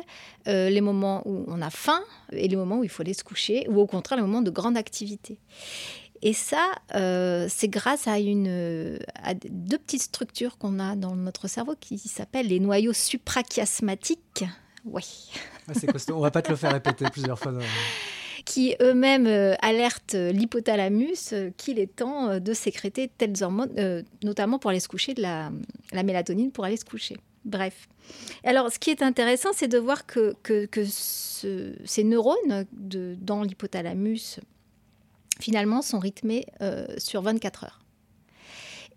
euh, 0.48 0.70
les 0.70 0.82
moments 0.82 1.22
où 1.26 1.46
on 1.48 1.62
a 1.62 1.70
faim 1.70 2.02
et 2.34 2.50
les 2.50 2.56
moments 2.58 2.80
où 2.80 2.84
il 2.84 2.90
faut 2.90 3.04
aller 3.04 3.14
se 3.14 3.24
coucher, 3.24 3.66
ou 3.70 3.80
au 3.80 3.88
contraire 3.88 4.18
les 4.18 4.24
moments 4.24 4.42
de 4.42 4.52
grande 4.52 4.76
activité. 4.76 5.40
Et 6.22 6.34
ça, 6.34 6.72
euh, 6.96 7.48
c'est 7.50 7.68
grâce 7.68 8.08
à, 8.08 8.20
une, 8.20 9.00
à 9.16 9.34
deux 9.34 9.78
petites 9.78 10.02
structures 10.02 10.58
qu'on 10.58 10.80
a 10.80 10.96
dans 10.96 11.16
notre 11.16 11.48
cerveau 11.48 11.76
qui 11.80 11.98
s'appellent 11.98 12.48
les 12.48 12.60
noyaux 12.60 12.94
suprachiasmatiques. 12.94 14.46
Oui. 14.86 15.32
Ah, 15.68 15.74
c'est 15.74 15.88
costaud, 15.88 16.16
on 16.16 16.22
va 16.22 16.32
pas 16.32 16.42
te 16.42 16.50
le 16.50 16.56
faire 16.56 16.72
répéter 16.72 17.06
plusieurs 17.12 17.38
fois. 17.38 17.52
dans- 17.52 17.60
qui 18.46 18.76
eux-mêmes 18.82 19.28
euh, 19.28 19.56
alertent 19.62 20.14
l'hypothalamus 20.14 21.34
qu'il 21.58 21.80
est 21.80 21.94
temps 21.98 22.40
de 22.40 22.54
sécréter 22.54 23.10
telles 23.18 23.44
hormones, 23.44 24.06
notamment 24.24 24.58
pour 24.58 24.70
aller 24.72 24.80
se 24.80 24.88
coucher, 24.88 25.14
de 25.14 25.22
la, 25.22 25.52
mélatonine 26.04 26.52
pour 26.52 26.64
aller 26.64 26.78
se 26.78 26.86
coucher. 26.86 27.18
Bref. 27.44 27.90
Alors, 28.46 28.72
ce 28.72 28.80
qui 28.80 28.90
est 28.90 29.02
intéressant, 29.02 29.50
c'est 29.54 29.68
de 29.68 29.78
voir 29.78 30.06
que, 30.06 30.34
ces 30.86 32.04
neurones 32.06 32.66
dans 32.72 33.44
l'hypothalamus, 33.44 34.40
finalement, 35.40 35.82
sont 35.82 36.00
rythmés 36.00 36.46
sur 36.98 37.22
24 37.22 37.64
heures. 37.66 37.80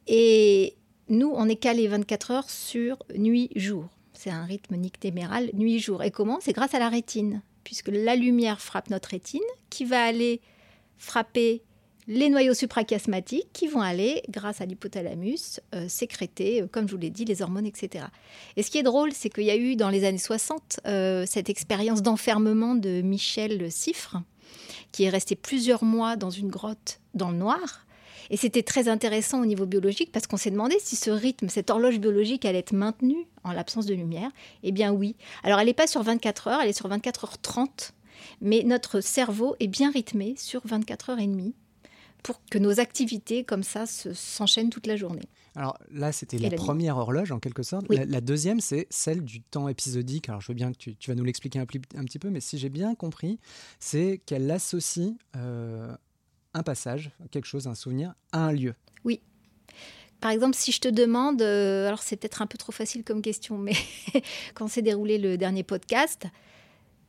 Et 0.07 0.77
nous, 1.09 1.33
on 1.35 1.49
est 1.49 1.57
calé 1.57 1.89
24 1.89 2.31
heures 2.31 2.51
sur 2.51 2.99
nuit-jour. 3.17 3.87
C'est 4.13 4.31
un 4.31 4.45
rythme 4.45 4.77
nictéméral 4.77 5.51
nuit-jour. 5.55 6.03
Et 6.03 6.11
comment? 6.11 6.39
C'est 6.41 6.53
grâce 6.53 6.75
à 6.75 6.79
la 6.79 6.89
rétine, 6.89 7.43
puisque 7.65 7.89
la 7.89 8.17
lumière 8.17 8.61
frappe 8.61 8.91
notre 8.91 9.11
rétine, 9.11 9.41
qui 9.71 9.85
va 9.85 10.03
aller 10.03 10.41
frapper 10.99 11.63
les 12.07 12.29
noyaux 12.29 12.55
suprachiasmatiques 12.55 13.49
qui 13.53 13.69
vont 13.69 13.81
aller, 13.81 14.23
grâce 14.29 14.61
à 14.61 14.67
l'hypothalamus, 14.67 15.61
euh, 15.75 15.89
sécréter, 15.89 16.63
euh, 16.63 16.67
comme 16.71 16.89
je 16.89 16.95
vous 16.95 17.01
l'ai 17.01 17.11
dit, 17.11 17.25
les 17.25 17.41
hormones, 17.41 17.67
etc. 17.67 18.07
Et 18.57 18.63
ce 18.63 18.71
qui 18.71 18.79
est 18.79 18.83
drôle, 18.83 19.13
c'est 19.13 19.31
qu'il 19.31 19.45
y 19.45 19.51
a 19.51 19.57
eu 19.57 19.77
dans 19.77 19.91
les 19.91 20.05
années 20.05 20.19
60 20.19 20.81
euh, 20.87 21.25
cette 21.27 21.49
expérience 21.49 22.03
d'enfermement 22.03 22.75
de 22.75 23.01
Michel 23.01 23.71
Siffre, 23.71 24.17
qui 24.93 25.05
est 25.05 25.11
resté 25.11 25.37
plusieurs 25.37 25.85
mois 25.85 26.17
dans 26.17 26.31
une 26.31 26.49
grotte 26.49 27.01
dans 27.15 27.31
le 27.31 27.37
noir, 27.37 27.87
et 28.31 28.37
c'était 28.37 28.63
très 28.63 28.89
intéressant 28.89 29.43
au 29.43 29.47
niveau 29.47 29.67
biologique 29.67 30.13
parce 30.13 30.29
qu'on 30.29 30.37
s'est 30.37 30.53
demandé 30.53 30.77
si 30.81 30.95
ce 30.95 31.11
rythme, 31.11 31.49
cette 31.49 31.69
horloge 31.69 31.99
biologique 31.99 32.45
allait 32.45 32.61
être 32.61 32.73
maintenue 32.73 33.27
en 33.43 33.53
l'absence 33.53 33.87
de 33.87 33.95
lumière. 33.95 34.31
Eh 34.63 34.71
bien 34.71 34.93
oui. 34.93 35.17
Alors 35.43 35.59
elle 35.59 35.67
n'est 35.67 35.75
pas 35.75 35.89
sur 35.89 36.03
24 36.03 36.47
heures, 36.47 36.61
elle 36.63 36.69
est 36.69 36.73
sur 36.73 36.89
24 36.89 37.25
heures 37.25 37.39
30, 37.39 37.93
mais 38.41 38.63
notre 38.63 39.01
cerveau 39.01 39.57
est 39.59 39.67
bien 39.67 39.91
rythmé 39.91 40.35
sur 40.39 40.63
24 40.65 41.11
heures 41.11 41.19
et 41.19 41.27
demie 41.27 41.55
pour 42.23 42.41
que 42.51 42.59
nos 42.59 42.79
activités 42.79 43.45
comme 43.45 43.65
ça 43.65 43.85
s'enchaînent 43.87 44.71
toute 44.71 44.87
la 44.87 44.97
journée. 44.97 45.29
Alors 45.57 45.79
là, 45.91 46.13
c'était 46.13 46.39
la, 46.39 46.51
première 46.51 46.97
horloge 46.97 47.33
en 47.33 47.41
quelque 47.41 47.63
sorte. 47.63 47.87
La, 47.89 48.21
deuxième, 48.21 48.61
c'est 48.61 48.87
celle 48.91 49.23
du 49.23 49.41
temps 49.41 49.69
épisodique. 49.69 50.29
Alors 50.29 50.41
je 50.41 50.49
veux 50.49 50.55
bien 50.55 50.73
que 50.73 50.79
tu, 50.79 51.11
vas 51.11 51.15
nous 51.15 51.25
l'expliquer 51.25 51.59
un, 51.59 51.67
petit 51.67 52.19
peu, 52.19 52.31
mais 52.31 52.41
si 52.41 52.59
j'ai 52.59 52.69
bien 52.69 52.95
compris, 52.95 53.39
c'est 53.79 54.21
qu'elle 54.27 54.51
associe 54.51 55.15
euh, 55.37 55.95
un 56.55 56.63
passage, 56.63 57.11
quelque 57.31 57.47
chose, 57.47 57.67
un 57.67 57.75
souvenir, 57.75 58.15
à 58.33 58.47
un 58.47 58.53
lieu. 58.53 58.75
Oui. 59.05 59.21
Par 60.21 60.31
exemple, 60.31 60.55
si 60.57 60.71
je 60.71 60.81
te 60.81 60.89
demande, 60.89 61.43
euh, 61.43 61.87
alors 61.87 62.03
c'est 62.03 62.17
peut-être 62.17 62.43
un 62.43 62.47
peu 62.47 62.59
trop 62.59 62.73
facile 62.73 63.05
comme 63.05 63.23
question, 63.23 63.59
mais 63.59 63.75
quand 64.55 64.69
s'est 64.69 64.83
déroulé 64.83 65.19
le 65.19 65.37
dernier 65.37 65.63
podcast, 65.63 66.27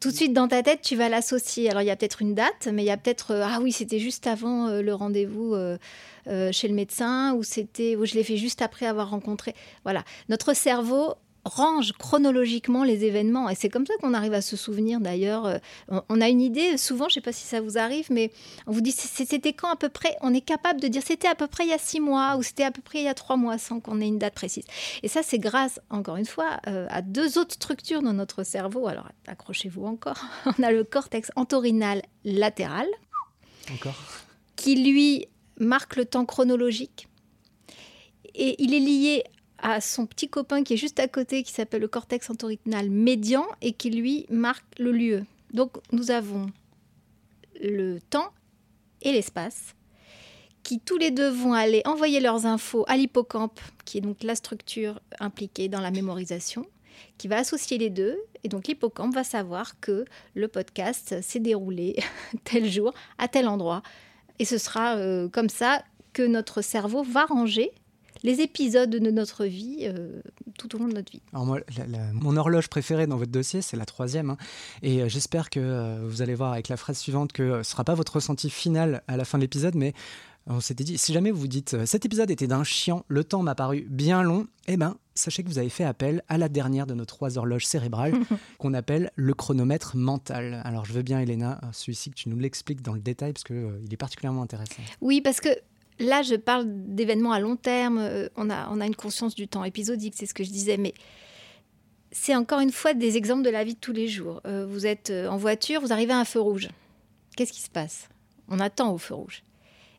tout 0.02 0.12
de 0.12 0.16
suite 0.16 0.34
dans 0.34 0.48
ta 0.48 0.64
tête, 0.64 0.82
tu 0.82 0.98
vas 0.98 1.08
l'associer. 1.08 1.70
Alors 1.70 1.82
il 1.82 1.86
y 1.86 1.92
a 1.92 1.96
peut-être 1.96 2.22
une 2.22 2.36
date, 2.36 2.68
mais 2.74 2.84
il 2.84 2.88
y 2.88 2.92
a 2.92 2.98
peut-être 2.98 3.32
euh, 3.32 3.46
ah 3.46 3.60
oui, 3.62 3.72
c'était 3.72 4.00
juste 4.00 4.28
avant 4.28 4.68
euh, 4.68 4.82
le 4.82 4.94
rendez-vous 4.94 5.56
chez 6.26 6.68
le 6.68 6.74
médecin, 6.74 7.34
ou 7.34 7.44
c'était, 7.44 7.96
ou 7.96 8.06
je 8.06 8.14
l'ai 8.14 8.24
fait 8.24 8.38
juste 8.38 8.62
après 8.62 8.86
avoir 8.86 9.10
rencontré. 9.10 9.56
Voilà, 9.84 10.04
notre 10.28 10.54
cerveau 10.54 11.16
range 11.46 11.94
chronologiquement 11.94 12.84
les 12.84 13.06
événements. 13.06 13.50
Et 13.50 13.56
c'est 13.56 13.70
comme 13.70 13.86
ça 13.86 13.94
qu'on 14.02 14.14
arrive 14.14 14.34
à 14.34 14.42
se 14.42 14.56
souvenir 14.56 15.00
d'ailleurs. 15.00 15.46
Euh, 15.46 15.58
on 16.10 16.22
a 16.22 16.30
une 16.30 16.42
idée, 16.42 16.78
souvent, 16.78 17.10
je 17.10 17.14
ne 17.14 17.16
sais 17.16 17.22
pas 17.22 17.32
si 17.32 17.46
ça 17.46 17.62
vous 17.62 17.78
arrive, 17.78 18.08
mais 18.12 18.32
on 18.68 18.72
vous 18.72 18.82
dit 18.82 18.92
c'était 18.92 19.54
quand 19.54 19.70
à 19.70 19.76
peu 19.76 19.90
près, 19.90 20.16
on 20.22 20.34
est 20.34 20.42
capable 20.42 20.80
de 20.80 20.88
dire 20.88 21.02
c'était 21.06 21.28
à 21.28 21.36
peu 21.36 21.48
près 21.48 21.66
il 21.66 21.70
y 21.70 21.74
a 21.74 21.78
six 21.78 22.00
mois 22.00 22.36
ou 22.38 22.44
c'était 22.44 22.64
à 22.64 22.72
peu 22.72 22.82
près 22.82 23.00
il 23.00 23.06
y 23.06 23.10
a 23.10 23.14
trois 23.14 23.38
mois 23.38 23.58
sans 23.58 23.80
qu'on 23.80 24.02
ait 24.02 24.08
une 24.08 24.20
date 24.20 24.36
précise. 24.36 24.66
Et 25.04 25.08
ça, 25.08 25.22
c'est 25.24 25.40
grâce, 25.40 25.80
encore 25.90 26.18
une 26.18 26.26
fois, 26.26 26.60
euh, 26.68 26.88
à 26.90 27.02
deux 27.02 27.38
autres 27.38 27.54
structures 27.54 28.02
dans 28.02 28.14
notre 28.14 28.44
cerveau. 28.44 28.88
Alors, 28.88 29.08
accrochez-vous 29.28 29.86
encore. 29.86 30.24
On 30.60 30.64
a 30.64 30.72
le 30.72 30.84
cortex 30.84 31.32
entorhinal 31.36 32.02
latéral. 32.24 32.88
Encore. 33.74 34.00
Qui, 34.56 34.76
lui, 34.76 35.28
marque 35.60 35.96
le 35.96 36.06
temps 36.06 36.26
chronologique. 36.26 37.08
Et 38.34 38.62
il 38.64 38.74
est 38.74 38.80
lié 38.80 39.24
à 39.62 39.80
son 39.80 40.06
petit 40.06 40.28
copain 40.28 40.64
qui 40.64 40.74
est 40.74 40.78
juste 40.78 41.00
à 41.00 41.08
côté, 41.08 41.44
qui 41.44 41.52
s'appelle 41.52 41.82
le 41.82 41.88
cortex 41.88 42.30
entorhinal 42.30 42.90
médian 42.90 43.46
et 43.62 43.74
qui 43.74 43.90
lui 43.90 44.26
marque 44.30 44.66
le 44.80 44.92
lieu. 44.92 45.26
Donc 45.54 45.78
nous 45.92 46.12
avons 46.12 46.48
le 47.62 48.00
temps 48.10 48.32
et 49.02 49.12
l'espace 49.12 49.76
qui 50.64 50.80
tous 50.80 50.98
les 50.98 51.12
deux 51.12 51.30
vont 51.30 51.54
aller 51.54 51.82
envoyer 51.86 52.20
leurs 52.20 52.46
infos 52.46 52.86
à 52.88 52.98
l'hippocampe, 52.98 53.60
qui 53.86 53.98
est 53.98 54.02
donc 54.02 54.24
la 54.24 54.36
structure 54.36 55.00
impliquée 55.20 55.70
dans 55.70 55.82
la 55.82 55.92
mémorisation, 55.92 56.66
qui 57.18 57.28
va 57.28 57.38
associer 57.38 57.78
les 57.78 57.90
deux. 57.90 58.18
Et 58.44 58.48
donc 58.48 58.68
l'hippocampe 58.68 59.14
va 59.14 59.24
savoir 59.24 59.80
que 59.80 60.06
le 60.36 60.48
podcast 60.48 61.22
s'est 61.22 61.40
déroulé 61.40 61.96
tel 62.44 62.70
jour, 62.70 62.94
à 63.18 63.28
tel 63.28 63.48
endroit. 63.48 63.82
Et 64.40 64.46
ce 64.46 64.58
sera 64.58 64.98
euh, 64.98 65.30
comme 65.30 65.50
ça 65.50 65.84
que 66.14 66.24
notre 66.24 66.62
cerveau 66.62 67.04
va 67.04 67.26
ranger 67.26 67.72
les 68.24 68.42
épisodes 68.42 68.90
de 68.90 69.12
notre 69.12 69.46
vie 69.46 69.80
euh, 69.82 70.22
tout 70.58 70.76
au 70.76 70.80
long 70.80 70.88
de 70.88 70.94
notre 70.94 71.12
vie. 71.12 71.22
Alors 71.34 71.46
moi, 71.46 71.60
mon 72.14 72.38
horloge 72.38 72.68
préférée 72.68 73.08
dans 73.08 73.18
votre 73.18 73.32
dossier, 73.32 73.62
c'est 73.62 73.78
la 73.78 73.86
troisième. 73.86 74.32
Hein. 74.32 74.38
et 74.82 75.02
euh, 75.02 75.10
j'espère 75.10 75.50
que 75.50 75.60
euh, 75.60 76.00
vous 76.08 76.22
allez 76.22 76.36
voir 76.36 76.54
avec 76.54 76.70
la 76.70 76.78
phrase 76.78 76.98
suivante 76.98 77.32
que 77.32 77.54
ce 77.54 77.58
ne 77.58 77.64
sera 77.64 77.84
pas 77.84 77.96
votre 77.96 78.16
ressenti 78.16 78.50
final 78.50 79.04
à 79.08 79.18
la 79.18 79.26
fin 79.26 79.38
de 79.38 79.44
l'épisode, 79.44 79.76
mais 79.76 79.94
on 80.48 80.60
s'était 80.60 80.84
dit, 80.84 80.98
si 80.98 81.14
jamais 81.14 81.30
vous 81.32 81.48
dites 81.48 81.86
cet 81.86 82.06
épisode 82.06 82.32
était 82.32 82.48
d'un 82.48 82.64
chiant, 82.64 83.06
le 83.08 83.24
temps 83.24 83.44
m'a 83.44 83.54
paru 83.54 83.86
bien 83.90 84.24
long, 84.24 84.48
eh 84.68 84.76
ben, 84.76 84.96
sachez 85.14 85.44
que 85.44 85.48
vous 85.48 85.60
avez 85.60 85.70
fait 85.70 85.84
appel 85.84 86.24
à 86.30 86.40
la 86.40 86.50
dernière 86.50 86.88
de 86.88 86.96
nos 86.96 87.06
trois 87.06 87.38
horloges 87.38 87.66
cérébrales 87.66 88.14
qu'on 88.58 88.74
appelle 88.74 89.12
le 89.16 89.34
chronomètre 89.36 89.96
mental. 89.96 90.62
Alors 90.66 90.86
je 90.86 90.94
veux 90.94 91.04
bien, 91.04 91.20
Elena, 91.20 91.62
celui-ci 91.74 92.10
que 92.10 92.16
tu 92.16 92.30
nous 92.30 92.40
l'expliques 92.40 92.82
dans 92.82 92.94
le 92.94 93.02
détail 93.02 93.34
parce 93.34 93.44
qu'il 93.44 93.80
il 93.86 93.94
est 93.94 93.98
particulièrement 93.98 94.42
intéressant. 94.42 94.82
Oui, 95.00 95.22
parce 95.22 95.42
que 95.42 95.50
Là, 96.02 96.24
je 96.24 96.34
parle 96.34 96.66
d'événements 96.68 97.32
à 97.32 97.40
long 97.40 97.56
terme. 97.56 98.00
Euh, 98.00 98.28
on 98.36 98.50
a, 98.50 98.86
une 98.86 98.96
conscience 98.96 99.36
du 99.36 99.48
temps 99.48 99.64
épisodique, 99.64 100.16
c'est 100.18 100.26
ce 100.26 100.34
que 100.34 100.44
je 100.44 100.50
disais. 100.50 100.78
Mais 100.78 100.96
c'est 102.12 102.36
encore 102.36 102.60
une 102.60 102.72
fois 102.72 102.96
des 102.96 103.18
exemples 103.18 103.44
de 103.44 103.52
la 103.52 103.64
vie 103.64 103.76
de 103.76 103.80
tous 103.80 103.94
les 103.94 104.08
jours. 104.08 104.42
Euh, 104.48 104.66
vous 104.66 104.88
êtes 104.88 105.12
euh, 105.12 105.28
en 105.28 105.38
voiture, 105.38 105.80
vous 105.80 105.94
arrivez 105.94 106.14
à 106.14 106.18
un 106.18 106.26
feu 106.26 106.42
rouge. 106.42 106.70
Qu'est-ce 107.38 107.54
qui 107.54 107.62
se 107.62 107.70
passe? 107.70 108.10
On 108.48 108.60
attend 108.60 108.92
au 108.92 108.98
feu 108.98 109.14
rouge. 109.14 109.44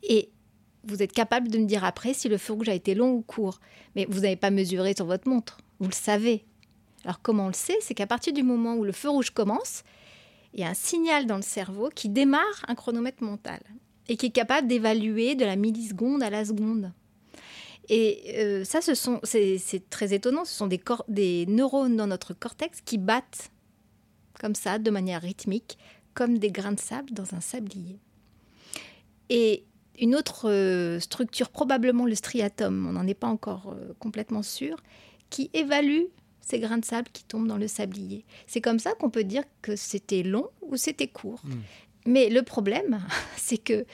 Et 0.02 0.30
vous 0.85 1.04
êtes 1.04 1.12
capable 1.12 1.49
de 1.49 1.59
me 1.59 1.66
dire 1.66 1.85
après 1.85 2.14
si 2.14 2.28
le 2.28 2.37
feu 2.37 2.52
rouge 2.52 2.68
a 2.68 2.75
été 2.75 2.97
long 2.97 3.12
ou 3.12 3.23
court. 3.23 3.61
Mais 3.94 4.04
vous 4.09 4.21
n'avez 4.21 4.37
pas 4.37 4.50
mesuré 4.50 4.94
sur 4.97 5.06
votre 5.06 5.28
montre. 5.28 5.59
Vous 5.78 5.88
le 5.88 5.94
savez. 5.94 6.44
Alors 7.04 7.23
comment 7.23 7.44
on 7.44 7.49
le 7.49 7.54
sait? 7.54 7.78
C'est 7.80 7.94
qu'à 7.94 8.09
partir 8.09 8.32
du 8.32 8.42
moment 8.42 8.75
où 8.75 8.82
le 8.82 8.92
feu 8.92 9.09
rouge 9.09 9.30
commence, 9.30 9.85
il 10.52 10.61
y 10.61 10.64
a 10.64 10.68
un 10.68 10.75
signal 10.75 11.26
dans 11.26 11.37
le 11.37 11.42
cerveau 11.42 11.90
qui 11.94 12.09
démarre 12.09 12.64
un 12.66 12.75
chronomètre 12.75 13.23
mental 13.23 13.61
et 14.12 14.16
qui 14.16 14.26
est 14.26 14.31
capable 14.31 14.69
d'évaluer 14.69 15.37
de 15.37 15.47
la 15.47 15.57
milliseconde 15.57 16.23
à 16.23 16.28
la 16.28 16.45
seconde. 16.45 16.92
Et 17.88 18.35
euh, 18.37 18.62
ça, 18.62 18.83
ce 18.83 18.95
sont, 18.95 19.21
c'est, 19.23 19.88
très 19.88 20.12
étonnant, 20.12 20.45
ce 20.45 20.52
sont 20.52 20.69
des, 21.09 21.47
neurones 21.49 21.97
dans 21.97 22.07
notre 22.07 22.35
cortex 22.35 22.83
qui 22.83 22.99
battent 22.99 23.50
comme 24.38 24.54
ça, 24.54 24.78
de 24.78 24.90
manière 24.90 25.23
rythmique, 25.23 25.78
comme 26.12 26.37
des 26.37 26.50
grains 26.50 26.73
de 26.73 26.81
sable 26.81 27.12
dans 27.12 27.35
un 27.35 27.40
sablier. 27.40 28.00
Et 29.31 29.64
une 29.99 30.14
autre 30.14 30.50
euh, 30.50 31.00
structure, 31.00 31.49
probablement 31.49 32.04
le 32.04 32.14
striatum, 32.14 32.87
on 32.87 32.92
n'en 32.92 33.07
est 33.07 33.14
pas 33.14 33.28
encore 33.28 33.75
euh, 33.75 33.95
complètement 33.99 34.42
sûr, 34.42 34.76
qui 35.31 35.49
évalue 35.54 36.04
ces 36.42 36.61
grains 36.61 36.76
de 36.76 36.85
sable 36.85 37.09
qui 37.14 37.25
tombent 37.25 37.49
dans 37.49 37.57
le 37.57 37.69
sablier. 37.69 38.26
C'est 38.47 38.61
comme 38.61 38.78
ça 38.78 38.92
qu'on 38.92 39.09
peut 39.09 39.25
dire 39.25 39.45
que 39.62 39.75
c'était 39.75 40.23
long 40.23 40.50
ou 40.61 40.76
c'était 40.76 41.09
court. 41.09 41.40
Hmm. 41.45 41.62
Mais 42.06 42.28
le 42.28 42.42
problème, 42.42 43.00
c'est 43.37 43.59
que 43.59 43.85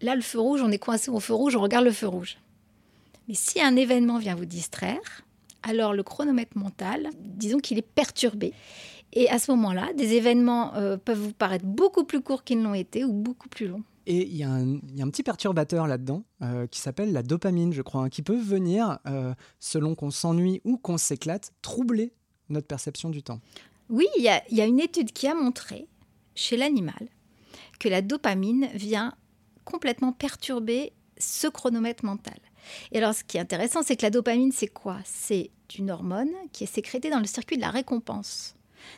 là, 0.00 0.14
le 0.14 0.22
feu 0.22 0.40
rouge, 0.40 0.62
on 0.62 0.70
est 0.70 0.78
coincé 0.78 1.10
au 1.10 1.20
feu 1.20 1.34
rouge, 1.34 1.56
on 1.56 1.60
regarde 1.60 1.84
le 1.84 1.92
feu 1.92 2.08
rouge. 2.08 2.38
Mais 3.28 3.34
si 3.34 3.60
un 3.60 3.76
événement 3.76 4.18
vient 4.18 4.34
vous 4.34 4.46
distraire, 4.46 5.22
alors 5.62 5.92
le 5.92 6.02
chronomètre 6.02 6.56
mental, 6.56 7.08
disons 7.18 7.58
qu'il 7.58 7.78
est 7.78 7.82
perturbé. 7.82 8.52
Et 9.12 9.28
à 9.28 9.38
ce 9.38 9.50
moment-là, 9.52 9.92
des 9.94 10.14
événements 10.14 10.74
euh, 10.74 10.96
peuvent 10.96 11.18
vous 11.18 11.32
paraître 11.32 11.64
beaucoup 11.64 12.04
plus 12.04 12.20
courts 12.20 12.44
qu'ils 12.44 12.62
l'ont 12.62 12.74
été 12.74 13.04
ou 13.04 13.12
beaucoup 13.12 13.48
plus 13.48 13.68
longs. 13.68 13.82
Et 14.06 14.26
il 14.26 14.36
y, 14.36 14.42
a 14.42 14.50
un 14.50 15.10
petit 15.10 15.22
perturbateur 15.22 15.86
là-dedans 15.86 16.24
euh, 16.40 16.66
qui 16.66 16.80
s'appelle 16.80 17.12
la 17.12 17.22
dopamine, 17.22 17.74
je 17.74 17.82
crois, 17.82 18.04
hein, 18.04 18.08
qui 18.08 18.22
peut 18.22 18.38
venir, 18.38 18.98
euh, 19.06 19.34
selon 19.60 19.94
qu'on 19.94 20.10
s'ennuie 20.10 20.62
ou 20.64 20.78
qu'on 20.78 20.96
s'éclate, 20.96 21.52
troubler 21.60 22.14
notre 22.48 22.66
perception 22.66 23.10
du 23.10 23.22
temps. 23.22 23.40
Oui, 23.90 24.06
il 24.16 24.22
y, 24.22 24.60
a 24.60 24.64
une 24.64 24.80
étude 24.80 25.12
qui 25.12 25.26
a 25.26 25.34
montré 25.34 25.86
chez 26.34 26.56
l'animal 26.56 27.08
que 27.78 27.88
la 27.88 28.02
dopamine 28.02 28.68
vient 28.74 29.14
complètement 29.64 30.12
perturber 30.12 30.92
ce 31.18 31.46
chronomètre 31.46 32.04
mental. 32.04 32.38
Et 32.92 32.98
alors, 32.98 33.14
ce 33.14 33.24
qui 33.24 33.36
est 33.36 33.40
intéressant, 33.40 33.82
c'est 33.82 33.96
que 33.96 34.02
la 34.02 34.10
dopamine, 34.10 34.52
c'est 34.52 34.68
quoi? 34.68 34.98
C'est 35.04 35.50
une 35.76 35.90
hormone 35.90 36.30
qui 36.52 36.64
est 36.64 36.72
sécrétée 36.72 37.10
dans 37.10 37.20
le 37.20 37.26
circuit 37.26 37.56
de 37.56 37.62
la 37.62 37.70
récompense. 37.70 38.54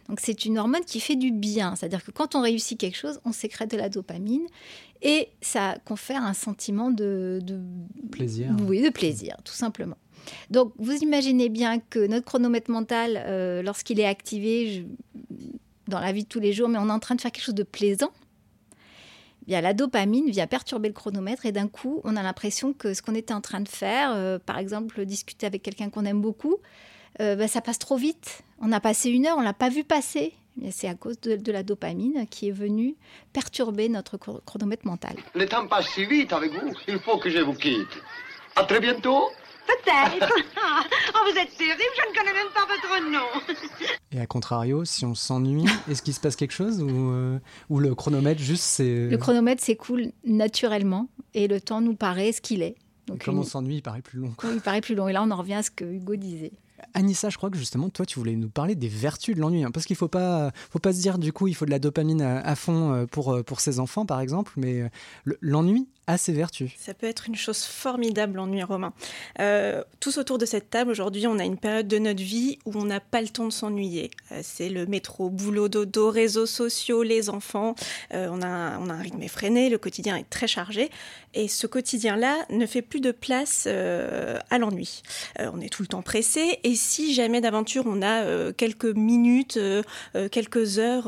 Donc, 0.09 0.21
c'est 0.21 0.45
une 0.45 0.59
hormone 0.59 0.85
qui 0.85 1.01
fait 1.01 1.17
du 1.17 1.31
bien. 1.31 1.75
C'est-à-dire 1.77 2.05
que 2.05 2.11
quand 2.11 2.35
on 2.35 2.43
réussit 2.43 2.79
quelque 2.79 2.97
chose, 2.97 3.21
on 3.25 3.33
sécrète 3.33 3.71
de 3.71 3.77
la 3.77 3.89
dopamine 3.89 4.47
et 5.03 5.29
ça 5.41 5.79
confère 5.85 6.23
un 6.23 6.35
sentiment 6.35 6.91
de, 6.91 7.41
plaisir. 8.11 8.55
Oui, 8.67 8.83
de 8.83 8.91
plaisir, 8.91 9.37
tout 9.45 9.55
simplement. 9.55 9.97
Donc, 10.51 10.73
vous 10.79 10.97
imaginez 10.97 11.49
bien 11.49 11.79
que 11.79 12.07
notre 12.07 12.27
chronomètre 12.27 12.71
mental, 12.71 13.23
euh, 13.27 13.63
lorsqu'il 13.63 13.99
est 14.01 14.07
activé 14.07 14.87
dans 15.89 15.99
la 15.99 16.13
vie 16.13 16.25
de 16.25 16.29
tous 16.29 16.41
les 16.41 16.53
jours, 16.53 16.69
mais 16.69 16.79
on 16.79 16.89
est 16.89 16.93
en 16.93 16.99
train 16.99 17.15
de 17.15 17.21
faire 17.21 17.33
quelque 17.33 17.45
chose 17.45 17.55
de 17.55 17.63
plaisant, 17.63 18.13
la 19.49 19.75
dopamine 19.75 20.31
vient 20.31 20.47
perturber 20.47 20.89
le 20.89 20.95
chronomètre 20.95 21.47
et 21.47 21.53
d'un 21.53 21.69
coup, 21.69 22.01
on 22.05 22.17
a 22.17 22.23
l'impression 22.23 22.73
que 22.73 22.95
ce 22.95 23.03
qu'on 23.03 23.15
était 23.15 23.35
en 23.35 23.41
train 23.41 23.61
de 23.61 23.69
faire, 23.69 24.13
euh, 24.13 24.39
par 24.39 24.59
exemple, 24.59 25.05
discuter 25.05 25.47
avec 25.47 25.63
quelqu'un 25.63 25.91
qu'on 25.91 26.05
aime 26.05 26.21
beaucoup, 26.21 26.59
euh, 27.21 27.37
ben, 27.37 27.49
ça 27.49 27.61
passe 27.61 27.79
trop 27.79 27.97
vite. 27.97 28.43
On 28.61 28.73
a 28.73 28.81
passé 28.81 29.11
une 29.11 29.27
heure, 29.27 29.39
on 29.39 29.43
l'a 29.43 29.53
pas 29.53 29.69
vu 29.69 29.85
passer. 29.85 30.35
C'est 30.71 30.89
à 30.89 30.95
cause 30.95 31.19
de, 31.21 31.37
de, 31.37 31.53
la 31.53 31.63
dopamine 31.63 32.27
qui 32.29 32.49
est 32.49 32.53
venue 32.53 32.97
perturber 33.33 33.89
notre 33.89 34.19
chronomètre 34.19 34.87
mental. 34.87 35.17
Le 35.35 35.47
temps 35.47 35.67
passe 35.67 35.89
si 35.89 36.05
vite 36.05 36.33
avec 36.33 36.53
vous, 36.53 36.73
il 36.87 36.99
faut 36.99 37.19
que 37.19 37.31
je 37.31 37.39
vous 37.39 37.55
quitte. 37.55 37.89
À 38.57 38.65
très 38.65 38.81
bientôt. 38.81 39.29
Peut-être. 39.71 40.33
oh, 41.15 41.31
vous 41.31 41.39
êtes 41.39 41.57
terrible, 41.57 41.95
je 41.97 42.11
ne 42.11 42.17
connais 42.17 42.33
même 42.33 42.53
pas 42.55 42.67
votre 42.67 43.11
nom. 43.11 43.57
Et 44.13 44.21
à 44.21 44.27
contrario, 44.27 44.85
si 44.85 45.05
on 45.05 45.15
s'ennuie, 45.15 45.67
est-ce 45.89 46.03
qu'il 46.03 46.15
se 46.15 46.21
passe 46.21 46.37
quelque 46.37 46.53
chose 46.53 46.83
ou, 46.83 47.11
euh, 47.13 47.39
ou 47.69 47.79
le 47.79 47.95
chronomètre 47.95 48.41
juste 48.41 48.65
c'est... 48.65 49.09
Le 49.09 49.17
chronomètre 49.17 49.63
s'écoule 49.63 50.13
naturellement 50.25 51.09
et 51.35 51.49
le 51.49 51.61
temps 51.61 51.81
nous 51.81 51.95
paraît 51.95 52.33
ce 52.33 52.41
qu'il 52.41 52.63
est. 52.63 52.77
Donc, 53.07 53.25
comme 53.25 53.35
une... 53.35 53.41
on 53.41 53.45
s'ennuie, 53.45 53.77
il 53.77 53.83
paraît 53.83 54.03
plus 54.03 54.21
long. 54.21 54.35
Il 54.45 54.61
paraît 54.61 54.81
plus 54.81 54.95
long. 54.95 55.09
Et 55.09 55.13
là, 55.13 55.23
on 55.23 55.31
en 55.31 55.37
revient 55.37 55.55
à 55.55 55.63
ce 55.63 55.71
que 55.71 55.85
Hugo 55.85 56.17
disait. 56.17 56.53
Anissa, 56.95 57.29
je 57.29 57.37
crois 57.37 57.51
que 57.51 57.59
justement, 57.59 57.91
toi, 57.91 58.07
tu 58.07 58.19
voulais 58.19 58.37
nous 58.37 58.49
parler 58.49 58.75
des 58.75 58.89
vertus 58.89 59.35
de 59.35 59.41
l'ennui. 59.41 59.65
Hein, 59.65 59.71
parce 59.71 59.87
qu'il 59.87 59.95
ne 59.95 59.99
faut 59.99 60.09
pas, 60.09 60.51
faut 60.71 60.79
pas 60.79 60.93
se 60.93 61.01
dire, 61.01 61.19
du 61.19 61.33
coup, 61.33 61.47
il 61.47 61.55
faut 61.55 61.67
de 61.67 61.71
la 61.71 61.79
dopamine 61.79 62.23
à, 62.23 62.41
à 62.41 62.55
fond 62.57 62.93
euh, 62.93 63.07
pour, 63.07 63.33
euh, 63.33 63.43
pour 63.43 63.61
ses 63.61 63.81
enfants, 63.81 64.07
par 64.07 64.21
exemple. 64.21 64.53
Mais 64.57 64.91
l'ennui 65.41 65.89
ses 66.19 66.33
vertus. 66.33 66.73
Ça 66.79 66.95
peut 66.95 67.07
être 67.07 67.29
une 67.29 67.37
chose 67.37 67.65
formidable, 67.65 68.37
l'ennui 68.37 68.63
romain. 68.63 68.93
Euh, 69.39 69.83
tous 70.01 70.19
autour 70.19 70.39
de 70.39 70.47
cette 70.47 70.71
table, 70.71 70.91
aujourd'hui, 70.91 71.27
on 71.27 71.39
a 71.39 71.45
une 71.45 71.59
période 71.59 71.89
de 71.89 71.99
notre 71.99 72.23
vie 72.23 72.59
où 72.65 72.73
on 72.75 72.85
n'a 72.85 73.01
pas 73.01 73.21
le 73.21 73.29
temps 73.29 73.47
de 73.47 73.53
s'ennuyer. 73.53 74.11
Euh, 74.33 74.41
c'est 74.43 74.69
le 74.69 74.87
métro, 74.87 75.31
boulot, 75.31 75.69
dodo, 75.69 76.11
réseaux 76.11 76.47
sociaux, 76.47 77.03
les 77.03 77.31
enfants. 77.31 77.75
Euh, 78.15 78.29
on, 78.31 78.43
a, 78.43 78.79
on 78.79 78.89
a 78.89 78.95
un 78.95 79.01
rythme 79.01 79.23
effréné, 79.23 79.69
le 79.69 79.79
quotidien 79.79 80.17
est 80.17 80.29
très 80.29 80.47
chargé. 80.47 80.91
Et 81.35 81.47
ce 81.47 81.67
quotidien-là 81.67 82.37
ne 82.51 82.67
fait 82.67 82.83
plus 82.83 83.01
de 83.01 83.13
place 83.13 83.69
à 83.69 84.59
l'ennui. 84.59 85.03
on 85.39 85.61
est 85.61 85.69
tout 85.69 85.83
le 85.83 85.87
temps 85.87 86.03
pressé. 86.03 86.59
Et 86.65 86.75
si 86.75 87.15
jamais 87.15 87.41
d'aventure 87.41 87.85
on 87.87 88.03
a 88.03 88.53
quelques 88.53 88.97
minutes, 88.97 89.57
quelques 90.33 90.81
heures 90.81 91.07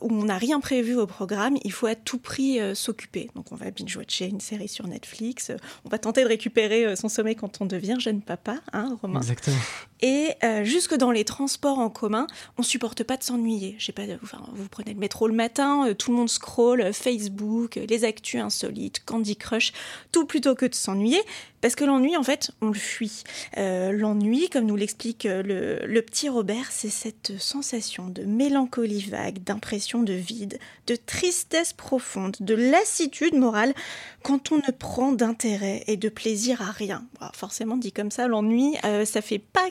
où 0.00 0.10
on 0.10 0.24
n'a 0.24 0.38
rien 0.38 0.58
prévu 0.58 0.96
au 0.96 1.06
programme, 1.06 1.58
il 1.64 1.72
faut 1.72 1.86
à 1.86 1.94
tout 1.94 2.16
prix 2.16 2.58
s'occuper. 2.74 3.28
Donc 3.34 3.52
on 3.52 3.56
va 3.56 3.70
binge 3.70 3.98
watcher 4.06 4.28
une 4.28 4.40
série 4.40 4.68
sur 4.68 4.86
Netflix. 4.86 5.50
On 5.84 5.88
va 5.88 5.98
tenter 5.98 6.22
de 6.22 6.28
récupérer 6.28 6.94
son 6.96 7.08
sommeil 7.08 7.34
quand 7.34 7.60
on 7.60 7.66
devient 7.66 7.96
jeune 7.98 8.22
papa, 8.22 8.58
hein, 8.72 8.96
Romain? 9.02 9.20
Exactement. 9.20 9.56
Et 10.02 10.32
euh, 10.44 10.64
jusque 10.64 10.94
dans 10.94 11.10
les 11.10 11.24
transports 11.24 11.78
en 11.78 11.88
commun, 11.88 12.26
on 12.58 12.62
supporte 12.62 13.02
pas 13.02 13.16
de 13.16 13.22
s'ennuyer. 13.22 13.76
Je 13.78 13.92
pas, 13.92 14.02
enfin, 14.22 14.42
vous 14.52 14.68
prenez 14.68 14.92
le 14.92 15.00
métro 15.00 15.26
le 15.26 15.34
matin, 15.34 15.88
euh, 15.88 15.94
tout 15.94 16.10
le 16.10 16.16
monde 16.18 16.28
scrolle, 16.28 16.82
euh, 16.82 16.92
Facebook, 16.92 17.76
les 17.76 18.04
actus 18.04 18.40
insolites, 18.40 19.02
Candy 19.04 19.36
Crush, 19.36 19.72
tout 20.12 20.26
plutôt 20.26 20.54
que 20.54 20.66
de 20.66 20.74
s'ennuyer. 20.74 21.20
Parce 21.62 21.74
que 21.74 21.84
l'ennui, 21.84 22.16
en 22.16 22.22
fait, 22.22 22.52
on 22.60 22.68
le 22.68 22.74
fuit. 22.78 23.24
L'ennui, 23.56 24.48
comme 24.50 24.66
nous 24.66 24.76
l'explique 24.76 25.26
le, 25.28 26.00
petit 26.00 26.28
Robert, 26.28 26.70
c'est 26.70 26.90
cette 26.90 27.32
sensation 27.40 28.08
de 28.08 28.22
mélancolie 28.22 29.00
vague, 29.00 29.42
d'impression 29.42 30.02
de 30.02 30.12
vide, 30.12 30.60
de 30.86 30.94
tristesse 30.94 31.72
profonde, 31.72 32.36
de 32.38 32.54
lassitude 32.54 33.34
morale 33.34 33.74
quand 34.22 34.52
on 34.52 34.56
ne 34.56 34.70
prend 34.70 35.10
d'intérêt 35.10 35.82
et 35.88 35.96
de 35.96 36.08
plaisir 36.08 36.62
à 36.62 36.70
rien. 36.70 37.04
Forcément, 37.32 37.76
dit 37.76 37.90
comme 37.90 38.12
ça, 38.12 38.28
l'ennui, 38.28 38.76
ça 39.04 39.20
fait 39.20 39.40
pas 39.40 39.70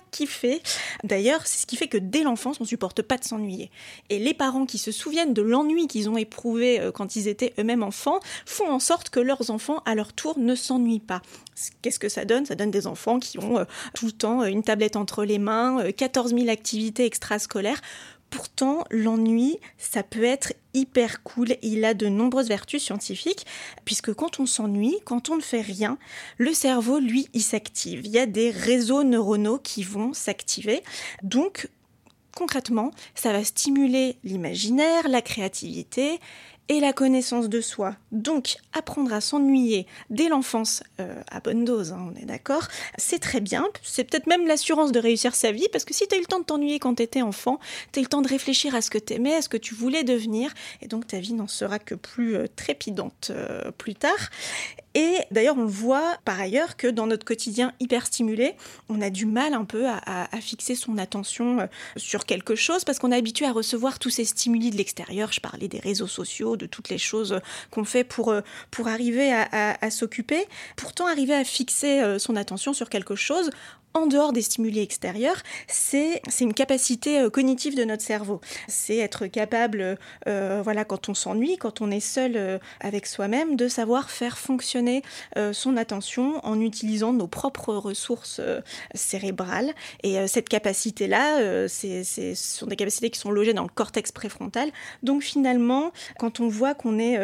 D'ailleurs, 1.04 1.42
c'est 1.46 1.62
ce 1.62 1.66
qui 1.66 1.76
fait 1.76 1.88
que 1.88 1.98
dès 1.98 2.24
l'enfance, 2.24 2.58
on 2.60 2.66
supporte 2.66 3.02
pas 3.02 3.18
de 3.18 3.24
s'ennuyer. 3.24 3.72
Et 4.10 4.20
les 4.20 4.34
parents 4.34 4.66
qui 4.66 4.78
se 4.78 4.92
souviennent 4.92 5.34
de 5.34 5.42
l'ennui 5.42 5.88
qu'ils 5.88 6.10
ont 6.10 6.18
éprouvé 6.18 6.80
euh, 6.80 6.92
quand 6.92 7.16
ils 7.16 7.28
étaient 7.28 7.54
eux-mêmes 7.60 7.84
enfants 7.84 8.20
font 8.46 8.70
en 8.70 8.80
sorte 8.80 9.10
que 9.10 9.20
leurs 9.20 9.52
enfants, 9.52 9.82
à 9.86 9.96
leur 9.96 10.14
tour, 10.14 10.40
ne 10.40 10.56
s'ennuient 10.56 11.00
pas. 11.00 11.22
Qu'est-ce 11.82 12.00
que 12.00 12.10
ça 12.10 12.26
donne? 12.26 12.46
Ça 12.46 12.56
donne 12.56 12.72
des 12.72 12.88
enfants 12.88 13.20
qui 13.20 13.40
ont 13.40 13.60
euh, 13.60 13.66
tout 13.94 14.06
le 14.06 14.12
temps 14.12 14.44
une 14.44 14.64
tablette 14.64 14.96
entre 14.96 15.24
les 15.24 15.40
mains, 15.40 15.92
14 15.92 16.34
000 16.36 16.50
activités 16.50 17.06
extrascolaires. 17.06 17.82
Pourtant, 18.30 18.84
l'ennui, 18.92 19.60
ça 19.78 20.04
peut 20.04 20.24
être 20.24 20.54
hyper 20.74 21.24
cool. 21.24 21.56
Il 21.62 21.86
a 21.86 21.94
de 21.94 22.08
nombreuses 22.08 22.50
vertus 22.50 22.84
scientifiques, 22.84 23.46
puisque 23.86 24.14
quand 24.14 24.40
on 24.40 24.46
s'ennuie, 24.46 24.98
quand 25.06 25.30
on 25.30 25.38
ne 25.38 25.42
fait 25.42 25.62
rien, 25.62 25.98
le 26.38 26.54
cerveau, 26.54 27.00
lui, 27.00 27.30
il 27.34 27.42
s'active. 27.42 28.06
Il 28.06 28.12
y 28.12 28.20
a 28.20 28.26
des 28.26 28.50
réseaux 28.50 29.04
neuronaux 29.04 29.58
qui 29.58 29.84
vont 29.84 30.14
s'activer. 30.14 30.84
Donc, 31.24 31.70
concrètement, 32.36 32.92
ça 33.16 33.32
va 33.32 33.44
stimuler 33.44 34.18
l'imaginaire, 34.24 35.08
la 35.08 35.22
créativité 35.22 36.20
et 36.70 36.80
la 36.80 36.94
connaissance 36.94 37.50
de 37.50 37.62
soi. 37.62 37.96
Donc, 38.12 38.58
apprendre 38.74 39.14
à 39.14 39.22
s'ennuyer 39.22 39.86
dès 40.10 40.30
l'enfance, 40.30 40.84
euh, 41.00 41.22
à 41.30 41.40
bonne 41.40 41.64
dose, 41.66 41.92
hein, 41.92 42.12
on 42.12 42.16
est 42.20 42.26
d'accord, 42.26 42.68
c'est 42.98 43.20
très 43.20 43.42
bien. 43.42 43.68
C'est 43.84 44.04
peut-être 44.04 44.28
même 44.28 44.48
l'assurance 44.48 44.92
de 44.92 45.00
réussir 45.00 45.36
sa 45.36 45.52
vie, 45.52 45.68
parce 45.72 45.86
que 45.86 45.94
si 45.94 46.08
tu 46.08 46.16
eu 46.16 46.20
le 46.20 46.26
temps 46.26 46.40
de 46.40 46.46
t'ennuyer 46.46 46.80
quand 46.80 46.96
tu 46.96 47.04
étais 47.04 47.22
enfant, 47.22 47.60
tu 47.92 48.00
eu 48.00 48.04
le 48.04 48.10
temps 48.10 48.22
de 48.22 48.28
réfléchir 48.28 48.76
à 48.76 48.82
ce 48.82 48.90
que 48.90 48.98
tu 48.98 49.14
aimais, 49.14 49.36
à 49.36 49.42
ce 49.42 49.50
que 49.50 49.58
tu 49.58 49.76
voulais 49.76 50.04
devenir, 50.04 50.54
et 50.82 50.88
donc 50.88 51.08
ta 51.08 51.20
vie 51.20 51.34
n'en 51.34 51.48
sera 51.48 51.80
que 51.80 51.96
plus 51.96 52.36
euh, 52.36 52.46
trépidante 52.56 53.32
euh, 53.32 53.72
plus 53.72 53.96
tard. 53.96 54.30
Et 54.96 55.18
d'ailleurs, 55.30 55.58
on 55.58 55.66
voit 55.66 56.18
par 56.24 56.40
ailleurs 56.40 56.78
que 56.78 56.88
dans 56.88 57.06
notre 57.06 57.26
quotidien 57.26 57.74
hyper 57.82 58.08
stimulé, 58.08 58.56
on 58.90 59.02
a 59.02 59.10
du 59.10 59.26
mal 59.26 59.54
un 59.54 59.66
peu 59.66 59.86
à, 59.88 60.28
fixer 60.40 60.76
son 60.76 60.98
attention 60.98 61.68
sur 61.98 62.26
quelque 62.26 62.56
chose 62.56 62.86
parce 62.86 63.00
qu'on 63.00 63.12
est 63.12 63.18
habitué 63.18 63.46
à 63.46 63.52
recevoir 63.52 64.00
tous 64.00 64.10
ces 64.10 64.26
stimuli 64.26 64.70
de 64.70 64.78
l'extérieur. 64.78 65.32
Je 65.34 65.42
parlais 65.42 65.68
des 65.68 65.80
réseaux 65.80 66.08
sociaux, 66.08 66.56
de 66.56 66.66
toutes 66.66 66.90
les 66.90 66.98
choses 66.98 67.40
qu'on 67.72 67.84
fait 67.84 68.04
pour, 68.06 68.34
pour 68.72 68.88
arriver 68.88 69.34
à 69.34 69.90
s'occuper. 69.92 70.46
Pourtant, 70.78 71.08
arriver 71.08 71.34
à 71.34 71.44
fixer 71.44 72.18
son 72.18 72.36
attention 72.38 72.74
sur 72.74 72.90
quelque 72.90 73.16
chose, 73.16 73.50
en 73.96 74.08
dehors 74.08 74.34
des 74.34 74.42
stimuli 74.42 74.82
extérieurs, 74.82 75.42
c'est 75.68 76.22
une 76.42 76.54
capacité 76.54 77.20
euh, 77.20 77.30
cognitive 77.30 77.76
de 77.76 77.86
notre 77.86 78.04
cerveau. 78.04 78.42
C'est 78.68 78.98
être 78.98 79.26
capable, 79.26 79.98
euh, 80.28 80.62
voilà, 80.64 80.84
quand 80.84 81.08
on 81.08 81.14
s'ennuie, 81.14 81.58
quand 81.58 81.82
on 81.82 81.90
est 81.90 82.02
seul 82.02 82.34
euh, 82.36 82.60
avec 82.82 83.08
soi-même, 83.08 83.56
de 83.56 83.70
savoir 83.70 84.10
faire 84.12 84.38
fonctionner 84.38 85.02
son 85.54 85.78
attention 85.78 86.46
en 86.46 86.60
utilisant 86.60 87.14
nos 87.14 87.28
propres 87.28 87.74
ressources 87.74 88.42
cérébrales. 88.94 89.74
Et 90.04 90.28
cette 90.28 90.50
capacité-là, 90.50 91.68
ce 91.70 92.34
sont 92.36 92.66
des 92.66 92.76
capacités 92.76 93.10
qui 93.10 93.20
sont 93.20 93.32
logées 93.32 93.54
dans 93.54 93.64
le 93.64 93.70
cortex 93.70 94.12
préfrontal. 94.12 94.72
Donc 95.04 95.24
finalement, 95.24 95.92
quand 96.20 96.42
on 96.42 96.48
voit 96.48 96.74
qu'on 96.74 97.00
est 97.00 97.18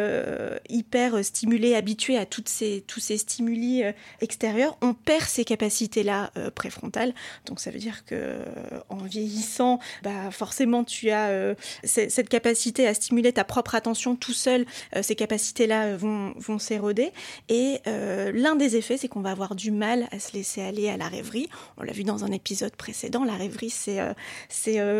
hyper 0.68 1.22
stimulé, 1.24 1.74
habitué 1.74 2.16
à 2.16 2.24
toutes 2.24 2.48
ces, 2.48 2.82
tous 2.86 3.00
ces 3.00 3.18
stimuli 3.18 3.82
extérieurs, 4.20 4.78
on 4.80 4.94
perd 4.94 5.24
ces 5.24 5.44
capacités-là 5.44 6.30
préfrontale. 6.62 7.12
Donc 7.46 7.58
ça 7.58 7.72
veut 7.72 7.80
dire 7.80 8.04
que 8.04 8.44
en 8.88 8.98
vieillissant, 8.98 9.80
bah 10.04 10.30
forcément 10.30 10.84
tu 10.84 11.10
as 11.10 11.28
euh, 11.30 11.54
cette 11.84 12.28
capacité 12.28 12.86
à 12.86 12.94
stimuler 12.94 13.32
ta 13.32 13.42
propre 13.44 13.74
attention 13.74 14.14
tout 14.14 14.32
seul. 14.32 14.64
Euh, 14.94 15.02
ces 15.02 15.16
capacités-là 15.16 15.96
vont, 15.96 16.34
vont 16.36 16.60
s'éroder. 16.60 17.10
Et 17.48 17.80
euh, 17.86 18.30
l'un 18.32 18.54
des 18.54 18.76
effets, 18.76 18.96
c'est 18.96 19.08
qu'on 19.08 19.22
va 19.22 19.32
avoir 19.32 19.56
du 19.56 19.72
mal 19.72 20.06
à 20.12 20.20
se 20.20 20.32
laisser 20.34 20.62
aller 20.62 20.88
à 20.88 20.96
la 20.96 21.08
rêverie. 21.08 21.48
On 21.78 21.82
l'a 21.82 21.92
vu 21.92 22.04
dans 22.04 22.24
un 22.24 22.30
épisode 22.30 22.76
précédent. 22.76 23.24
La 23.24 23.34
rêverie, 23.34 23.70
c'est 23.70 23.98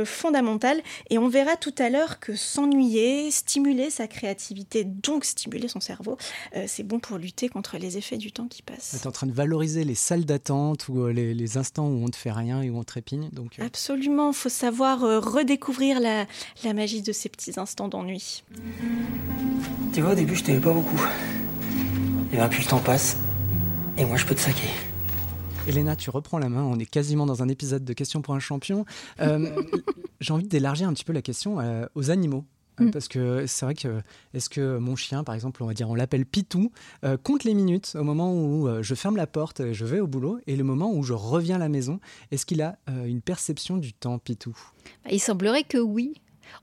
fondamental. 0.04 0.80
Et 1.10 1.18
on 1.18 1.28
verra 1.28 1.56
tout 1.56 1.74
à 1.78 1.88
l'heure 1.88 2.18
que 2.18 2.34
s'ennuyer, 2.34 3.30
stimuler 3.30 3.90
sa 3.90 4.08
créativité, 4.08 4.84
donc 4.84 5.24
stimuler 5.24 5.68
son 5.68 5.80
cerveau, 5.80 6.16
c'est 6.66 6.82
bon 6.82 6.98
pour 6.98 7.18
lutter 7.18 7.48
contre 7.48 7.78
les 7.78 7.98
effets 7.98 8.16
du 8.16 8.32
temps 8.32 8.48
qui 8.48 8.62
passe. 8.62 8.90
Tu 8.90 8.96
es 8.96 9.06
en 9.06 9.12
train 9.12 9.26
de 9.26 9.32
valoriser 9.32 9.84
les 9.84 9.94
salles 9.94 10.24
d'attente 10.24 10.88
ou 10.88 11.06
les 11.06 11.51
instants 11.56 11.86
où 11.86 12.02
on 12.02 12.06
ne 12.06 12.14
fait 12.14 12.32
rien 12.32 12.62
et 12.62 12.70
où 12.70 12.78
on 12.78 12.84
trépigne. 12.84 13.28
Donc, 13.32 13.58
euh... 13.58 13.66
Absolument, 13.66 14.30
il 14.30 14.36
faut 14.36 14.48
savoir 14.48 15.04
euh, 15.04 15.20
redécouvrir 15.20 16.00
la, 16.00 16.26
la, 16.64 16.74
magie 16.74 17.02
de 17.02 17.12
ces 17.12 17.28
petits 17.28 17.58
instants 17.58 17.88
d'ennui. 17.88 18.44
Tu 19.92 20.00
vois, 20.00 20.12
au 20.12 20.14
début, 20.14 20.36
je 20.36 20.44
t'aimais 20.44 20.60
pas 20.60 20.72
beaucoup. 20.72 21.00
Et 22.32 22.36
bien, 22.36 22.48
plus 22.48 22.62
le 22.62 22.68
temps 22.68 22.80
passe, 22.80 23.16
et 23.96 24.04
moi, 24.04 24.16
je 24.16 24.26
peux 24.26 24.34
te 24.34 24.40
saquer. 24.40 24.68
Elena, 25.68 25.94
tu 25.94 26.10
reprends 26.10 26.38
la 26.38 26.48
main, 26.48 26.62
on 26.62 26.78
est 26.78 26.86
quasiment 26.86 27.26
dans 27.26 27.42
un 27.42 27.48
épisode 27.48 27.84
de 27.84 27.92
Questions 27.92 28.20
pour 28.20 28.34
un 28.34 28.40
champion. 28.40 28.84
Euh, 29.20 29.62
J'ai 30.20 30.32
envie 30.32 30.46
d'élargir 30.46 30.88
un 30.88 30.92
petit 30.92 31.04
peu 31.04 31.12
la 31.12 31.22
question 31.22 31.60
euh, 31.60 31.86
aux 31.94 32.10
animaux. 32.10 32.44
Mm. 32.78 32.90
Parce 32.90 33.08
que 33.08 33.46
c'est 33.46 33.64
vrai 33.64 33.74
que, 33.74 34.00
est-ce 34.34 34.48
que 34.48 34.78
mon 34.78 34.96
chien, 34.96 35.24
par 35.24 35.34
exemple, 35.34 35.62
on 35.62 35.66
va 35.66 35.74
dire, 35.74 35.88
on 35.90 35.94
l'appelle 35.94 36.24
Pitou, 36.24 36.72
euh, 37.04 37.16
compte 37.16 37.44
les 37.44 37.54
minutes 37.54 37.92
au 37.94 38.04
moment 38.04 38.32
où 38.32 38.66
euh, 38.66 38.82
je 38.82 38.94
ferme 38.94 39.16
la 39.16 39.26
porte, 39.26 39.72
je 39.72 39.84
vais 39.84 40.00
au 40.00 40.06
boulot, 40.06 40.38
et 40.46 40.56
le 40.56 40.64
moment 40.64 40.92
où 40.92 41.02
je 41.02 41.12
reviens 41.12 41.56
à 41.56 41.58
la 41.58 41.68
maison, 41.68 42.00
est-ce 42.30 42.46
qu'il 42.46 42.62
a 42.62 42.78
euh, 42.88 43.04
une 43.04 43.20
perception 43.20 43.76
du 43.76 43.92
temps, 43.92 44.18
Pitou? 44.18 44.56
Il 45.10 45.20
semblerait 45.20 45.64
que 45.64 45.78
oui. 45.78 46.14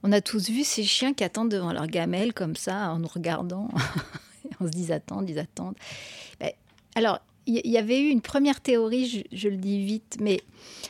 On 0.03 0.11
a 0.11 0.21
tous 0.21 0.49
vu 0.49 0.63
ces 0.63 0.83
chiens 0.83 1.13
qui 1.13 1.23
attendent 1.23 1.49
devant 1.49 1.73
leur 1.73 1.87
gamelle 1.87 2.33
comme 2.33 2.55
ça, 2.55 2.91
en 2.91 2.99
nous 2.99 3.07
regardant. 3.07 3.69
on 4.59 4.67
se 4.67 4.71
dit 4.71 4.91
attendent, 4.91 5.29
ils 5.29 5.39
attendent. 5.39 5.75
Ben, 6.39 6.51
alors, 6.95 7.19
il 7.45 7.61
y, 7.63 7.69
y 7.69 7.77
avait 7.77 8.01
eu 8.01 8.09
une 8.09 8.21
première 8.21 8.61
théorie, 8.61 9.07
je, 9.07 9.21
je 9.31 9.49
le 9.49 9.57
dis 9.57 9.83
vite, 9.83 10.17
mais 10.19 10.41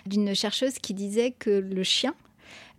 d'une 0.06 0.34
chercheuse 0.34 0.80
qui 0.80 0.94
disait 0.94 1.32
que 1.32 1.50
le 1.50 1.84
chien 1.84 2.14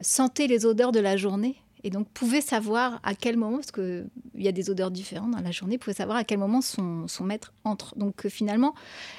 sentait 0.00 0.46
les 0.46 0.66
odeurs 0.66 0.92
de 0.92 1.00
la 1.00 1.16
journée 1.16 1.56
Et 1.82 1.90
donc 1.90 2.08
pouvait 2.10 2.40
savoir 2.42 3.00
à 3.02 3.14
quel 3.14 3.36
moment, 3.36 3.56
parce 3.56 3.72
qu'il 3.72 4.06
y 4.34 4.48
a 4.48 4.52
des 4.52 4.68
odeurs 4.70 4.90
différentes 4.90 5.30
dans 5.30 5.40
la 5.40 5.50
journée, 5.50 5.78
pouvait 5.78 5.94
savoir 5.94 6.16
à 6.18 6.24
quel 6.24 6.38
moment 6.38 6.60
son, 6.60 7.08
son 7.08 7.24
maître 7.24 7.52
entre. 7.64 7.96
Donc 7.96 8.26
euh, 8.26 8.28
finalement, 8.28 8.74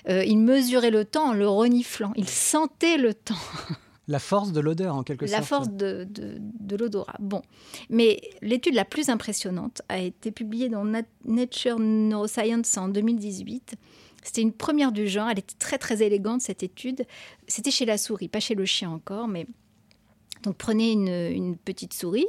euh, 0.10 0.24
il 0.24 0.38
mesurait 0.38 0.92
le 0.92 1.06
temps 1.06 1.30
en 1.30 1.34
le 1.34 1.48
reniflant. 1.48 2.14
Il 2.16 2.28
sentait 2.30 2.98
le 2.98 3.14
temps. 3.14 3.36
La 4.08 4.20
force 4.20 4.52
de 4.52 4.60
l'odeur, 4.60 4.96
en 4.96 5.04
quelque 5.04 5.26
La 5.26 5.38
sorte. 5.38 5.46
force 5.46 5.70
de, 5.70 6.06
de, 6.10 6.38
de 6.40 6.76
l'odorat. 6.76 7.16
Bon. 7.20 7.42
Mais 7.90 8.20
l'étude 8.42 8.74
la 8.74 8.84
plus 8.84 9.10
impressionnante 9.10 9.82
a 9.90 10.00
été 10.00 10.32
publiée 10.32 10.70
dans 10.70 10.84
Nat- 10.84 11.04
Nature 11.26 11.80
Neuroscience 11.80 12.78
en 12.78 12.90
2018. 12.90 13.76
C'était 14.24 14.42
une 14.42 14.54
première 14.54 14.92
du 14.92 15.08
genre. 15.08 15.30
Elle 15.30 15.40
était 15.40 15.56
très, 15.58 15.78
très 15.78 16.04
élégante, 16.04 16.42
cette 16.42 16.62
étude. 16.62 17.06
C'était 17.48 17.72
chez 17.72 17.86
la 17.86 17.98
souris, 17.98 18.28
pas 18.28 18.40
chez 18.40 18.54
le 18.56 18.66
chien 18.66 18.90
encore. 18.92 19.28
Mais 19.28 19.48
donc, 20.44 20.58
prenez 20.58 20.92
une, 20.92 21.08
une 21.08 21.56
petite 21.56 21.94
souris 21.94 22.28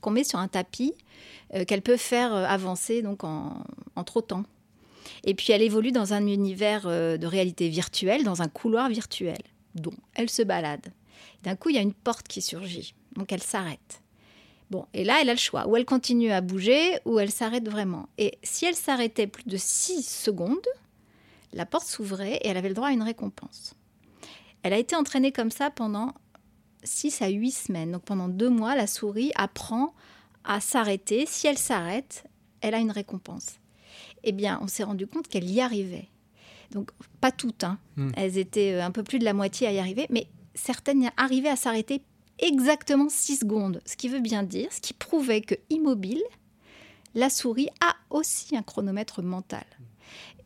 qu'on 0.00 0.10
met 0.10 0.24
sur 0.24 0.38
un 0.38 0.48
tapis, 0.48 0.94
euh, 1.54 1.64
qu'elle 1.64 1.82
peut 1.82 1.96
faire 1.96 2.34
euh, 2.34 2.44
avancer 2.44 3.02
donc 3.02 3.24
en, 3.24 3.64
en 3.96 4.04
trottant. 4.04 4.44
Et 5.24 5.34
puis, 5.34 5.52
elle 5.52 5.62
évolue 5.62 5.92
dans 5.92 6.12
un 6.12 6.26
univers 6.26 6.84
euh, 6.86 7.16
de 7.16 7.26
réalité 7.26 7.68
virtuelle, 7.68 8.24
dans 8.24 8.42
un 8.42 8.48
couloir 8.48 8.88
virtuel. 8.88 9.38
Donc, 9.74 9.94
elle 10.14 10.30
se 10.30 10.42
balade. 10.42 10.92
D'un 11.42 11.56
coup, 11.56 11.70
il 11.70 11.76
y 11.76 11.78
a 11.78 11.82
une 11.82 11.94
porte 11.94 12.28
qui 12.28 12.42
surgit. 12.42 12.94
Donc, 13.16 13.32
elle 13.32 13.42
s'arrête. 13.42 14.02
Bon, 14.70 14.86
et 14.94 15.04
là, 15.04 15.18
elle 15.20 15.28
a 15.28 15.34
le 15.34 15.38
choix. 15.38 15.66
Ou 15.66 15.76
elle 15.76 15.84
continue 15.84 16.30
à 16.30 16.40
bouger, 16.40 16.98
ou 17.04 17.18
elle 17.18 17.30
s'arrête 17.30 17.68
vraiment. 17.68 18.08
Et 18.18 18.38
si 18.42 18.66
elle 18.66 18.76
s'arrêtait 18.76 19.26
plus 19.26 19.44
de 19.44 19.56
6 19.56 20.02
secondes, 20.02 20.66
la 21.52 21.66
porte 21.66 21.86
s'ouvrait 21.86 22.36
et 22.36 22.46
elle 22.46 22.56
avait 22.56 22.68
le 22.68 22.74
droit 22.74 22.88
à 22.88 22.92
une 22.92 23.02
récompense. 23.02 23.74
Elle 24.62 24.72
a 24.72 24.78
été 24.78 24.94
entraînée 24.94 25.32
comme 25.32 25.50
ça 25.50 25.70
pendant 25.70 26.14
6 26.82 27.22
à 27.22 27.28
8 27.28 27.50
semaines. 27.50 27.92
Donc, 27.92 28.02
pendant 28.02 28.28
deux 28.28 28.50
mois, 28.50 28.74
la 28.74 28.86
souris 28.86 29.32
apprend 29.34 29.94
à 30.44 30.60
s'arrêter. 30.60 31.26
Si 31.26 31.46
elle 31.46 31.58
s'arrête, 31.58 32.24
elle 32.60 32.74
a 32.74 32.78
une 32.78 32.90
récompense. 32.90 33.58
Eh 34.24 34.32
bien, 34.32 34.58
on 34.62 34.66
s'est 34.66 34.84
rendu 34.84 35.06
compte 35.06 35.28
qu'elle 35.28 35.50
y 35.50 35.60
arrivait. 35.60 36.08
Donc, 36.70 36.90
pas 37.20 37.32
toutes. 37.32 37.64
hein. 37.64 37.78
Hmm. 37.96 38.10
Elles 38.16 38.38
étaient 38.38 38.74
euh, 38.74 38.84
un 38.84 38.90
peu 38.90 39.02
plus 39.02 39.18
de 39.18 39.24
la 39.24 39.34
moitié 39.34 39.66
à 39.66 39.72
y 39.72 39.78
arriver, 39.78 40.06
mais 40.10 40.26
certaines 40.54 41.02
y 41.02 41.08
arrivaient 41.16 41.48
à 41.48 41.56
s'arrêter 41.56 42.02
exactement 42.38 43.08
6 43.08 43.38
secondes. 43.40 43.80
Ce 43.84 43.96
qui 43.96 44.08
veut 44.08 44.20
bien 44.20 44.42
dire, 44.42 44.72
ce 44.72 44.80
qui 44.80 44.92
prouvait 44.94 45.40
que 45.40 45.54
immobile, 45.68 46.22
la 47.14 47.28
souris 47.28 47.68
a 47.80 47.96
aussi 48.10 48.56
un 48.56 48.62
chronomètre 48.62 49.22
mental. 49.22 49.64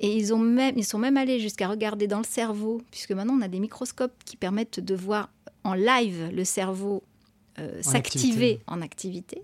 Et 0.01 0.17
ils, 0.17 0.35
ont 0.35 0.39
même, 0.39 0.77
ils 0.77 0.85
sont 0.85 0.99
même 0.99 1.17
allés 1.17 1.41
jusqu'à 1.41 1.69
regarder 1.69 2.07
dans 2.07 2.19
le 2.19 2.25
cerveau, 2.25 2.83
puisque 2.91 3.13
maintenant 3.13 3.37
on 3.39 3.43
a 3.43 3.49
des 3.49 3.61
microscopes 3.61 4.25
qui 4.25 4.37
permettent 4.37 4.81
de 4.81 4.95
voir 4.95 5.31
en 5.65 5.75
live 5.75 6.31
le 6.33 6.45
cerveau 6.45 7.03
euh, 7.59 7.79
En 7.81 7.83
s'activer 7.83 8.27
activité. 8.53 8.63
en 8.67 8.83
activité. 8.83 9.43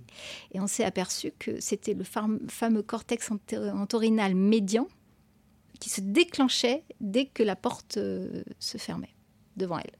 Et 0.52 0.61
on 0.61 0.66
s'est 0.66 0.85
aperçu 0.85 1.33
que 1.38 1.61
c'était 1.61 1.94
le 1.94 2.04
fam- 2.04 2.48
fameux 2.48 2.83
cortex 2.83 3.30
ento- 3.30 3.70
entorhinal 3.72 4.35
médian 4.35 4.87
qui 5.78 5.90
se 5.90 6.00
déclenchait 6.00 6.85
dès 7.00 7.26
que 7.26 7.42
la 7.42 7.56
porte 7.56 7.96
euh, 7.96 8.42
se 8.59 8.78
fermait 8.78 9.14
devant 9.56 9.78
elle. 9.78 9.92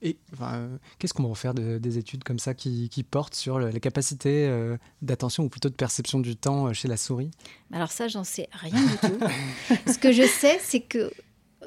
Et 0.00 0.16
enfin, 0.32 0.54
euh, 0.54 0.78
qu'est-ce 0.98 1.12
qu'on 1.12 1.26
va 1.28 1.34
faire 1.34 1.54
de- 1.54 1.78
des 1.78 1.98
études 1.98 2.22
comme 2.24 2.38
ça 2.38 2.54
qui, 2.54 2.88
qui 2.88 3.02
portent 3.02 3.34
sur 3.34 3.58
le- 3.58 3.68
les 3.70 3.80
capacités 3.80 4.46
euh, 4.48 4.76
d'attention 5.02 5.44
ou 5.44 5.48
plutôt 5.48 5.68
de 5.68 5.74
perception 5.74 6.20
du 6.20 6.36
temps 6.36 6.68
euh, 6.68 6.72
chez 6.72 6.88
la 6.88 6.96
souris? 6.96 7.30
Alors 7.72 7.90
ça, 7.92 8.06
j'en 8.08 8.24
sais 8.24 8.48
rien 8.52 8.80
du 8.80 8.96
tout. 8.98 9.18
ce 9.92 9.98
que 9.98 10.12
je 10.12 10.22
sais, 10.22 10.58
c'est 10.62 10.80
que, 10.80 11.12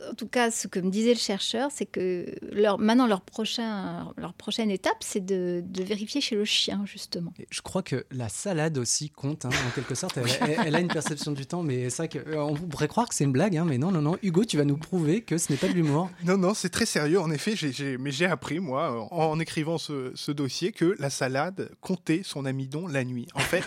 en 0.10 0.14
tout 0.16 0.28
cas, 0.28 0.50
ce 0.52 0.68
que 0.68 0.80
me 0.80 0.90
disait 0.90 1.14
le 1.14 1.20
chercheur, 1.20 1.70
c'est 1.74 1.86
que 1.86 2.26
leur, 2.52 2.80
maintenant, 2.80 3.08
leur, 3.08 3.22
prochain, 3.22 4.12
leur 4.18 4.34
prochaine 4.34 4.72
étape, 4.72 4.98
c'est 5.02 5.24
de, 5.26 5.64
de 5.66 5.84
vérifier 5.84 6.22
chez 6.22 6.36
le 6.36 6.46
chien, 6.46 6.84
justement. 6.86 7.34
Et 7.40 7.48
Je 7.50 7.62
crois 7.62 7.84
que 7.84 8.06
la 8.12 8.30
salade 8.30 8.78
aussi 8.78 9.10
compte, 9.10 9.46
hein, 9.46 9.50
en 9.68 9.72
quelque 9.76 9.96
sorte. 9.96 10.18
Elle, 10.18 10.26
elle- 10.42 10.58
elle 10.68 10.76
a 10.76 10.80
une 10.80 10.88
perception 10.88 11.32
du 11.32 11.46
temps, 11.46 11.64
mais 11.64 11.90
c'est 11.90 12.08
vrai 12.08 12.24
qu'on 12.24 12.56
pourrait 12.56 12.88
croire 12.88 13.08
que 13.08 13.16
c'est 13.16 13.24
une 13.24 13.32
blague, 13.32 13.58
hein, 13.58 13.66
mais 13.68 13.78
non, 13.78 13.92
non, 13.92 14.02
non. 14.02 14.18
Hugo, 14.24 14.46
tu 14.46 14.58
vas 14.58 14.66
nous 14.66 14.78
prouver 14.78 15.22
que 15.22 15.38
ce 15.38 15.52
n'est 15.52 15.58
pas 15.58 15.68
de 15.68 15.74
l'humour. 15.74 16.10
Non, 16.26 16.38
non, 16.38 16.54
c'est 16.54 16.70
très 16.70 16.86
sérieux. 16.86 17.20
En 17.20 17.32
effet, 17.32 17.56
j'ai- 17.56 17.72
j'ai- 17.72 17.98
mais 17.98 18.12
j'ai 18.12 18.26
appris, 18.26 18.60
moi, 18.60 19.08
en, 19.12 19.32
en 19.32 19.40
écrivant 19.40 19.78
ce, 19.78 20.12
ce 20.16 20.32
dossier, 20.32 20.72
que 20.72 20.96
la 21.00 21.10
salade 21.10 21.70
comptait 21.82 22.22
son 22.24 22.46
amidon 22.46 22.88
la 22.88 23.04
nuit. 23.04 23.28
En 23.36 23.40
fait, 23.40 23.64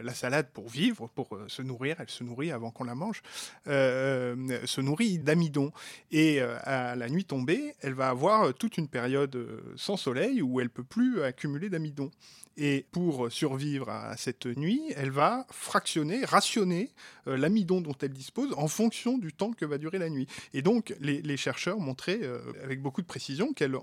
la 0.00 0.14
salade, 0.14 0.48
pour 0.52 0.68
vivre, 0.68 1.08
pour 1.14 1.34
euh, 1.34 1.48
se 1.48 1.62
nourrir, 1.62 1.96
elle 1.98 2.08
se 2.08 2.24
nourrit 2.24 2.52
avant 2.52 2.70
qu'on 2.70 2.84
la 2.84 2.94
mange, 2.94 3.22
euh, 3.66 4.36
euh, 4.50 4.66
se 4.66 4.80
nourrit 4.80 5.18
d'amidon. 5.18 5.72
Et 6.10 6.40
à 6.40 6.94
la 6.96 7.08
nuit 7.08 7.24
tombée, 7.24 7.74
elle 7.80 7.94
va 7.94 8.08
avoir 8.08 8.54
toute 8.54 8.78
une 8.78 8.88
période 8.88 9.36
sans 9.76 9.96
soleil 9.96 10.42
où 10.42 10.60
elle 10.60 10.70
peut 10.70 10.84
plus 10.84 11.22
accumuler 11.22 11.68
d'amidon. 11.68 12.10
Et 12.56 12.84
pour 12.92 13.32
survivre 13.32 13.88
à 13.88 14.16
cette 14.18 14.44
nuit, 14.44 14.82
elle 14.96 15.10
va 15.10 15.46
fractionner, 15.50 16.24
rationner 16.24 16.90
l'amidon 17.24 17.80
dont 17.80 17.96
elle 18.02 18.12
dispose 18.12 18.52
en 18.58 18.68
fonction 18.68 19.16
du 19.16 19.32
temps 19.32 19.52
que 19.52 19.64
va 19.64 19.78
durer 19.78 19.98
la 19.98 20.10
nuit. 20.10 20.26
Et 20.52 20.60
donc, 20.60 20.94
les, 21.00 21.36
chercheurs 21.36 21.80
montraient 21.80 22.20
avec 22.62 22.82
beaucoup 22.82 23.00
de 23.00 23.06
précision 23.06 23.54
qu'elle, 23.54 23.76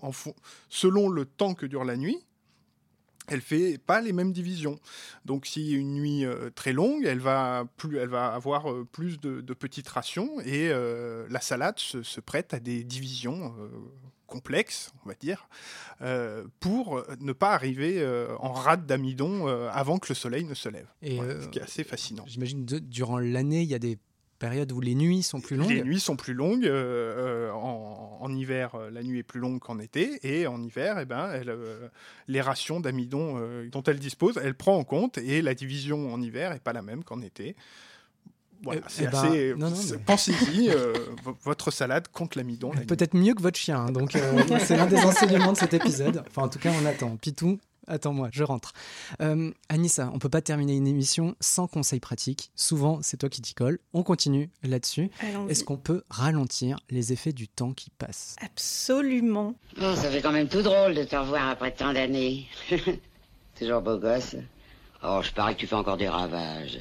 selon 0.69 1.09
le 1.09 1.25
temps 1.25 1.55
que 1.55 1.65
dure 1.65 1.83
la 1.83 1.97
nuit, 1.97 2.23
elle 3.29 3.41
fait 3.41 3.77
pas 3.77 4.01
les 4.01 4.13
mêmes 4.13 4.31
divisions. 4.31 4.79
Donc, 5.25 5.45
si 5.45 5.71
une 5.71 5.93
nuit 5.93 6.25
euh, 6.25 6.49
très 6.49 6.73
longue, 6.73 7.05
elle 7.05 7.19
va, 7.19 7.65
plus, 7.77 7.97
elle 7.97 8.09
va 8.09 8.33
avoir 8.33 8.71
euh, 8.71 8.87
plus 8.91 9.19
de, 9.19 9.41
de 9.41 9.53
petites 9.53 9.87
rations 9.87 10.39
et 10.41 10.69
euh, 10.69 11.27
la 11.29 11.41
salade 11.41 11.79
se, 11.79 12.03
se 12.03 12.19
prête 12.19 12.53
à 12.53 12.59
des 12.59 12.83
divisions 12.83 13.53
euh, 13.59 13.69
complexes, 14.27 14.91
on 15.03 15.09
va 15.09 15.15
dire, 15.15 15.49
pour 16.59 17.03
ne 17.19 17.33
pas 17.33 17.51
arriver 17.51 18.05
en 18.39 18.51
rade 18.51 18.85
d'amidon 18.85 19.47
avant 19.47 19.97
que 19.97 20.09
le 20.09 20.13
soleil 20.13 20.43
ne 20.43 20.53
se 20.53 20.69
lève. 20.69 20.85
Et, 21.01 21.15
Voilà, 21.15 21.41
ce 21.41 21.47
qui 21.47 21.57
est 21.57 21.63
assez 21.63 21.83
fascinant. 21.83 22.25
J'imagine 22.27 22.63
durant 22.63 23.17
l'année, 23.17 23.63
il 23.63 23.67
y 23.67 23.73
a 23.73 23.79
des 23.79 23.97
périodes 24.39 24.71
où 24.71 24.81
les 24.81 24.95
nuits 24.95 25.21
sont 25.21 25.41
plus 25.41 25.55
longues. 25.57 25.69
Les 25.69 25.83
nuits 25.83 25.99
sont 25.99 26.15
plus 26.15 26.33
longues. 26.33 26.65
euh, 26.65 27.49
euh, 27.49 27.51
en, 27.51 28.17
en 28.21 28.33
hiver, 28.35 28.73
euh, 28.75 28.89
la 28.89 29.03
nuit 29.03 29.19
est 29.19 29.23
plus 29.23 29.39
longue 29.39 29.59
qu'en 29.59 29.77
été. 29.79 30.19
Et 30.23 30.47
en 30.47 30.61
hiver, 30.63 30.97
eh 30.99 31.05
ben, 31.05 31.29
elle, 31.31 31.49
euh, 31.49 31.87
les 32.27 32.41
rations 32.41 32.79
d'amidon 32.79 33.35
euh, 33.37 33.69
dont 33.69 33.83
elle 33.83 33.99
dispose, 33.99 34.39
elle 34.43 34.55
prend 34.55 34.75
en 34.77 34.83
compte. 34.83 35.17
Et 35.19 35.41
la 35.41 35.53
division 35.53 36.13
en 36.13 36.21
hiver 36.21 36.51
n'est 36.53 36.59
pas 36.59 36.73
la 36.73 36.81
même 36.81 37.03
qu'en 37.03 37.21
été. 37.21 37.55
Voilà, 38.61 38.81
Eh- 38.83 38.89
c'est 38.89 39.05
assez. 39.07 39.53
mais- 39.57 39.97
Pensez-y, 40.05 40.67
vo- 41.23 41.37
votre 41.43 41.71
salade 41.71 42.07
contre 42.09 42.37
l'amidon. 42.37 42.71
la. 42.73 42.81
Peut-être 42.81 43.13
mieux 43.15 43.33
que 43.33 43.41
votre 43.41 43.57
chien. 43.57 43.79
hein, 43.87 43.91
Donc, 43.91 44.11
c'est 44.59 44.75
l'un 44.75 44.85
des 44.87 44.97
enseignements 44.99 45.53
de 45.53 45.57
cet 45.57 45.73
épisode. 45.73 46.23
Enfin, 46.27 46.41
en 46.43 46.49
tout 46.49 46.59
cas, 46.59 46.71
on 46.81 46.85
attend. 46.85 47.15
Pitou, 47.15 47.57
attends-moi, 47.89 48.29
je 48.31 48.43
rentre. 48.43 48.73
Euh, 49.21 49.51
Anissa, 49.67 50.09
on 50.13 50.19
peut 50.19 50.29
pas 50.29 50.41
terminer 50.41 50.75
une 50.75 50.87
émission 50.87 51.35
sans 51.39 51.67
conseils 51.67 51.99
pratiques. 51.99 52.51
Souvent, 52.55 52.99
c'est 53.01 53.17
toi 53.17 53.29
qui 53.29 53.41
t'y 53.41 53.53
colles. 53.53 53.79
On 53.93 54.03
continue 54.03 54.49
là-dessus. 54.63 55.09
Est-ce 55.49 55.63
qu'on 55.63 55.77
peut 55.77 56.03
ralentir 56.09 56.79
les 56.89 57.11
effets 57.11 57.33
du 57.33 57.47
temps 57.47 57.73
qui 57.73 57.89
passe 57.89 58.35
Absolument. 58.41 59.55
Ça 59.77 60.09
fait 60.09 60.21
quand 60.21 60.31
même 60.31 60.47
tout 60.47 60.61
drôle 60.61 60.95
de 60.95 61.03
te 61.03 61.15
revoir 61.15 61.49
après 61.49 61.71
tant 61.71 61.93
d'années. 61.93 62.47
Toujours 63.59 63.81
beau 63.81 63.97
gosse. 63.97 64.35
Oh, 65.03 65.21
je 65.23 65.31
parie 65.31 65.55
que 65.55 65.61
tu 65.61 65.67
fais 65.67 65.75
encore 65.75 65.97
des 65.97 66.09
ravages. 66.09 66.79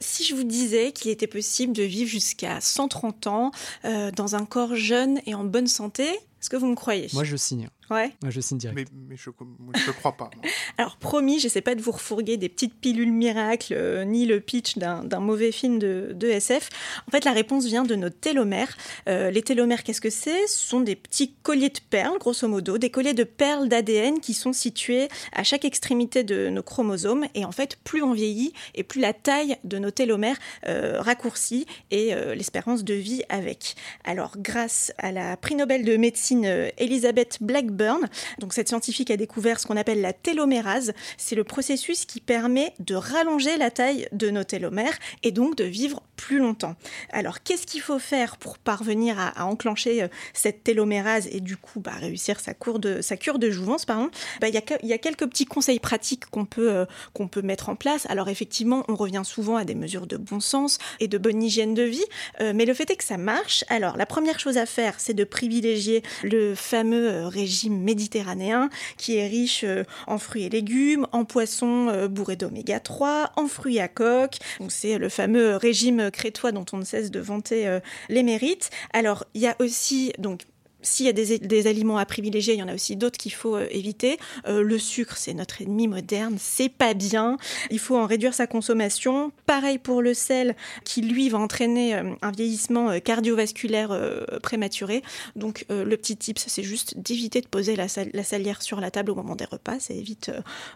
Si 0.00 0.24
je 0.24 0.34
vous 0.34 0.44
disais 0.44 0.92
qu'il 0.92 1.10
était 1.10 1.26
possible 1.26 1.72
de 1.72 1.82
vivre 1.82 2.08
jusqu'à 2.08 2.60
130 2.60 3.26
ans 3.26 3.50
euh, 3.84 4.10
dans 4.10 4.34
un 4.34 4.46
corps 4.46 4.74
jeune 4.74 5.20
et 5.26 5.34
en 5.34 5.44
bonne 5.44 5.66
santé, 5.66 6.04
est-ce 6.04 6.50
que 6.50 6.56
vous 6.56 6.66
me 6.66 6.74
croyez? 6.74 7.08
Moi, 7.12 7.24
je 7.24 7.36
signe. 7.36 7.68
Ouais. 7.90 8.12
Moi, 8.22 8.30
je 8.30 8.40
signe 8.40 8.58
direct. 8.58 8.76
Mais, 8.76 8.98
mais 9.08 9.16
je 9.16 9.30
ne 9.30 9.92
crois 9.92 10.12
pas. 10.12 10.30
moi. 10.36 10.44
Alors 10.78 10.96
promis, 10.96 11.38
j'essaie 11.38 11.60
pas 11.60 11.74
de 11.74 11.82
vous 11.82 11.92
refourguer 11.92 12.36
des 12.36 12.48
petites 12.48 12.74
pilules 12.74 13.12
miracles, 13.12 13.74
euh, 13.74 14.04
ni 14.04 14.26
le 14.26 14.40
pitch 14.40 14.78
d'un 14.78 15.20
mauvais 15.20 15.52
film 15.52 15.78
de, 15.78 16.12
de 16.14 16.28
SF. 16.28 16.68
En 17.06 17.10
fait, 17.10 17.24
la 17.24 17.32
réponse 17.32 17.66
vient 17.66 17.84
de 17.84 17.94
nos 17.94 18.10
télomères. 18.10 18.76
Euh, 19.08 19.30
les 19.30 19.42
télomères, 19.42 19.82
qu'est-ce 19.82 20.00
que 20.00 20.10
c'est? 20.10 20.46
Ce 20.46 20.66
sont 20.66 20.80
des 20.80 20.96
petits 20.96 21.32
colliers 21.42 21.68
de 21.68 21.80
perles, 21.90 22.18
grosso 22.18 22.46
modo, 22.48 22.78
des 22.78 22.90
colliers 22.90 23.14
de 23.14 23.24
perles 23.24 23.68
d'ADN 23.68 24.20
qui 24.20 24.34
sont 24.34 24.52
situés 24.52 25.08
à 25.32 25.44
chaque 25.44 25.64
extrémité 25.64 26.24
de 26.24 26.48
nos 26.48 26.62
chromosomes. 26.62 27.26
Et 27.34 27.44
en 27.44 27.52
fait, 27.52 27.78
plus 27.84 28.02
on 28.02 28.12
vieillit 28.12 28.52
et 28.74 28.82
plus 28.82 29.00
la 29.00 29.12
taille 29.12 29.56
de 29.64 29.78
nos 29.78 29.90
télomères 29.90 30.36
euh, 30.66 31.00
raccourcit 31.00 31.66
et 31.90 32.14
euh, 32.14 32.34
l'espérance 32.34 32.84
de 32.84 32.94
vie 32.94 33.22
avec. 33.28 33.74
Alors, 34.04 34.32
grâce 34.38 34.92
à 34.98 35.12
la 35.12 35.36
prix 35.36 35.54
Nobel 35.54 35.84
de 35.84 35.96
médecine 35.96 36.44
euh, 36.46 36.68
Elizabeth 36.78 37.38
Blackburn, 37.76 38.08
donc 38.38 38.52
cette 38.52 38.68
scientifique 38.68 39.10
a 39.10 39.16
découvert 39.16 39.60
ce 39.60 39.66
qu'on 39.66 39.76
appelle 39.76 40.00
la 40.00 40.12
télomérase. 40.12 40.92
C'est 41.16 41.36
le 41.36 41.44
processus 41.44 42.04
qui 42.04 42.20
permet 42.20 42.72
de 42.80 42.94
rallonger 42.94 43.56
la 43.56 43.70
taille 43.70 44.08
de 44.12 44.30
nos 44.30 44.44
télomères 44.44 44.98
et 45.22 45.32
donc 45.32 45.56
de 45.56 45.64
vivre 45.64 46.02
plus 46.16 46.38
longtemps. 46.38 46.74
Alors, 47.10 47.42
qu'est-ce 47.42 47.66
qu'il 47.66 47.80
faut 47.80 47.98
faire 47.98 48.36
pour 48.38 48.58
parvenir 48.58 49.18
à, 49.18 49.46
enclencher 49.46 50.02
euh, 50.02 50.08
cette 50.32 50.64
télomérase 50.64 51.28
et 51.30 51.40
du 51.40 51.56
coup 51.56 51.80
bah, 51.80 51.92
réussir 52.00 52.40
sa, 52.40 52.52
de, 52.52 53.16
cure 53.16 53.38
de 53.38 53.50
jouvence 53.50 53.86
Bah, 53.86 53.96
Il 54.42 54.54
y, 54.54 54.92
a, 54.92 54.98
quelques 54.98 55.26
petits 55.26 55.44
conseils 55.44 55.78
pratiques 55.78 56.26
qu'on 56.26 56.46
peut, 56.46 56.70
euh, 56.70 56.86
qu'on 57.12 57.28
peut 57.28 57.42
mettre 57.42 57.68
en 57.68 57.76
place. 57.76 58.06
Alors, 58.08 58.28
effectivement, 58.28 58.84
on 58.88 58.96
revient 58.96 59.22
souvent 59.24 59.56
à 59.56 59.64
des 59.64 59.74
mesures 59.74 60.06
de 60.06 60.16
bon 60.16 60.40
sens 60.40 60.78
et 61.00 61.08
de 61.08 61.18
bonne 61.18 61.42
hygiène 61.42 61.74
de 61.74 61.82
vie, 61.82 62.04
euh, 62.40 62.52
mais 62.54 62.64
le 62.64 62.74
fait 62.74 62.90
est 62.90 62.96
que 62.96 63.04
ça 63.04 63.18
marche. 63.18 63.64
Alors, 63.68 63.96
la 63.96 64.06
première 64.06 64.40
chose 64.40 64.56
à 64.56 64.66
faire, 64.66 64.94
c'est 64.98 65.14
de 65.14 65.24
privilégier 65.24 66.02
le 66.22 66.54
fameux 66.54 67.26
régime 67.26 67.65
méditerranéen 67.70 68.70
qui 68.96 69.16
est 69.16 69.26
riche 69.26 69.64
euh, 69.64 69.84
en 70.06 70.18
fruits 70.18 70.44
et 70.44 70.48
légumes, 70.48 71.06
en 71.12 71.24
poissons 71.24 71.88
euh, 71.88 72.08
bourrés 72.08 72.36
d'oméga 72.36 72.80
3, 72.80 73.32
en 73.36 73.46
fruits 73.46 73.80
à 73.80 73.88
coque. 73.88 74.36
C'est 74.68 74.98
le 74.98 75.08
fameux 75.08 75.56
régime 75.56 76.10
crétois 76.10 76.52
dont 76.52 76.66
on 76.72 76.78
ne 76.78 76.84
cesse 76.84 77.10
de 77.10 77.20
vanter 77.20 77.66
euh, 77.66 77.80
les 78.08 78.22
mérites. 78.22 78.70
Alors 78.92 79.24
il 79.34 79.42
y 79.42 79.46
a 79.46 79.56
aussi 79.58 80.12
donc 80.18 80.42
s'il 80.86 81.06
y 81.06 81.08
a 81.08 81.12
des, 81.12 81.66
aliments 81.66 81.98
à 81.98 82.06
privilégier, 82.06 82.54
il 82.54 82.60
y 82.60 82.62
en 82.62 82.68
a 82.68 82.74
aussi 82.74 82.94
d'autres 82.94 83.18
qu'il 83.18 83.32
faut 83.32 83.56
euh, 83.56 83.66
éviter. 83.70 84.18
Euh, 84.46 84.62
le 84.62 84.78
sucre, 84.78 85.16
c'est 85.16 85.34
notre 85.34 85.60
ennemi 85.60 85.88
moderne, 85.88 86.36
c'est 86.38 86.68
pas 86.68 86.94
bien. 86.94 87.38
Il 87.70 87.80
faut 87.80 87.96
en 87.96 88.06
réduire 88.06 88.34
sa 88.34 88.46
consommation. 88.46 89.32
Pareil 89.46 89.78
pour 89.78 90.00
le 90.00 90.14
sel, 90.14 90.54
qui 90.84 91.02
lui 91.02 91.28
va 91.28 91.38
entraîner 91.38 91.96
euh, 91.96 92.14
un 92.22 92.30
vieillissement 92.30 93.00
cardiovasculaire 93.00 93.98
prématuré. 94.42 95.02
Donc 95.34 95.64
le 95.68 95.96
petit 95.96 96.16
tip, 96.16 96.38
c'est 96.38 96.62
juste 96.62 96.98
d'éviter 96.98 97.40
de 97.40 97.48
poser 97.48 97.74
la, 97.74 97.88
sal 97.88 98.10
la, 98.12 98.22
salière 98.22 98.62
sur 98.62 98.80
la 98.80 98.90
table 98.90 99.10
au 99.10 99.14
moment 99.14 99.34
des 99.34 99.44
repas. 99.44 99.80
Ça 99.80 99.94
évite 99.94 100.30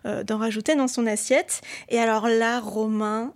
d'en 0.04 0.38
rajouter 0.38 0.74
dans 0.74 0.88
son 0.88 1.06
assiette. 1.06 1.60
Et 1.88 1.98
alors 1.98 2.28
là, 2.28 2.60
Romain, 2.60 3.32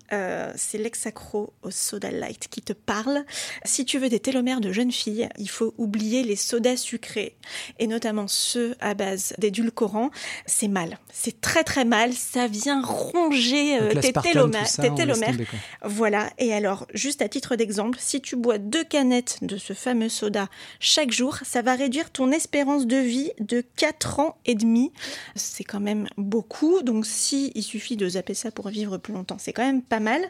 c'est 0.56 0.78
l'ex-accro 0.78 1.52
au 1.62 1.70
soda 1.70 2.10
light 2.10 2.48
qui 2.48 2.62
te 2.62 2.72
parle. 2.72 3.24
Si 3.64 3.84
tu 3.84 3.98
veux 3.98 4.08
des 4.08 4.20
télomères 4.20 4.60
de 4.60 4.72
jeunes 4.72 4.92
filles, 4.92 5.28
il 5.38 5.48
faut 5.48 5.74
oublier 5.78 6.22
les 6.22 6.36
sodas 6.36 6.63
sodas 6.64 6.76
sucrés, 6.76 7.36
et 7.78 7.86
notamment 7.86 8.26
ceux 8.26 8.74
à 8.80 8.94
base 8.94 9.34
d'édulcorants, 9.38 10.10
c'est 10.46 10.68
mal. 10.68 10.98
C'est 11.12 11.40
très 11.40 11.64
très 11.64 11.84
mal. 11.84 12.12
Ça 12.12 12.46
vient 12.46 12.82
ronger 12.82 13.78
euh, 13.78 14.00
tes 14.00 14.12
télomères. 14.12 14.70
Tes 14.70 14.94
télomères. 14.94 15.34
Voilà. 15.82 16.30
Et 16.38 16.52
alors, 16.54 16.86
juste 16.94 17.22
à 17.22 17.28
titre 17.28 17.56
d'exemple, 17.56 17.98
si 18.00 18.20
tu 18.20 18.36
bois 18.36 18.58
deux 18.58 18.84
canettes 18.84 19.38
de 19.42 19.56
ce 19.56 19.72
fameux 19.72 20.08
soda 20.08 20.48
chaque 20.80 21.10
jour, 21.12 21.38
ça 21.42 21.62
va 21.62 21.74
réduire 21.74 22.10
ton 22.10 22.32
espérance 22.32 22.86
de 22.86 22.96
vie 22.96 23.30
de 23.40 23.62
4 23.76 24.20
ans 24.20 24.36
et 24.46 24.54
demi. 24.54 24.92
C'est 25.34 25.64
quand 25.64 25.80
même 25.80 26.06
beaucoup. 26.16 26.82
Donc, 26.82 27.06
si 27.06 27.52
il 27.54 27.62
suffit 27.62 27.96
de 27.96 28.08
zapper 28.08 28.34
ça 28.34 28.50
pour 28.50 28.68
vivre 28.68 28.98
plus 28.98 29.12
longtemps, 29.12 29.38
c'est 29.38 29.52
quand 29.52 29.64
même 29.64 29.82
pas 29.82 30.00
mal. 30.00 30.22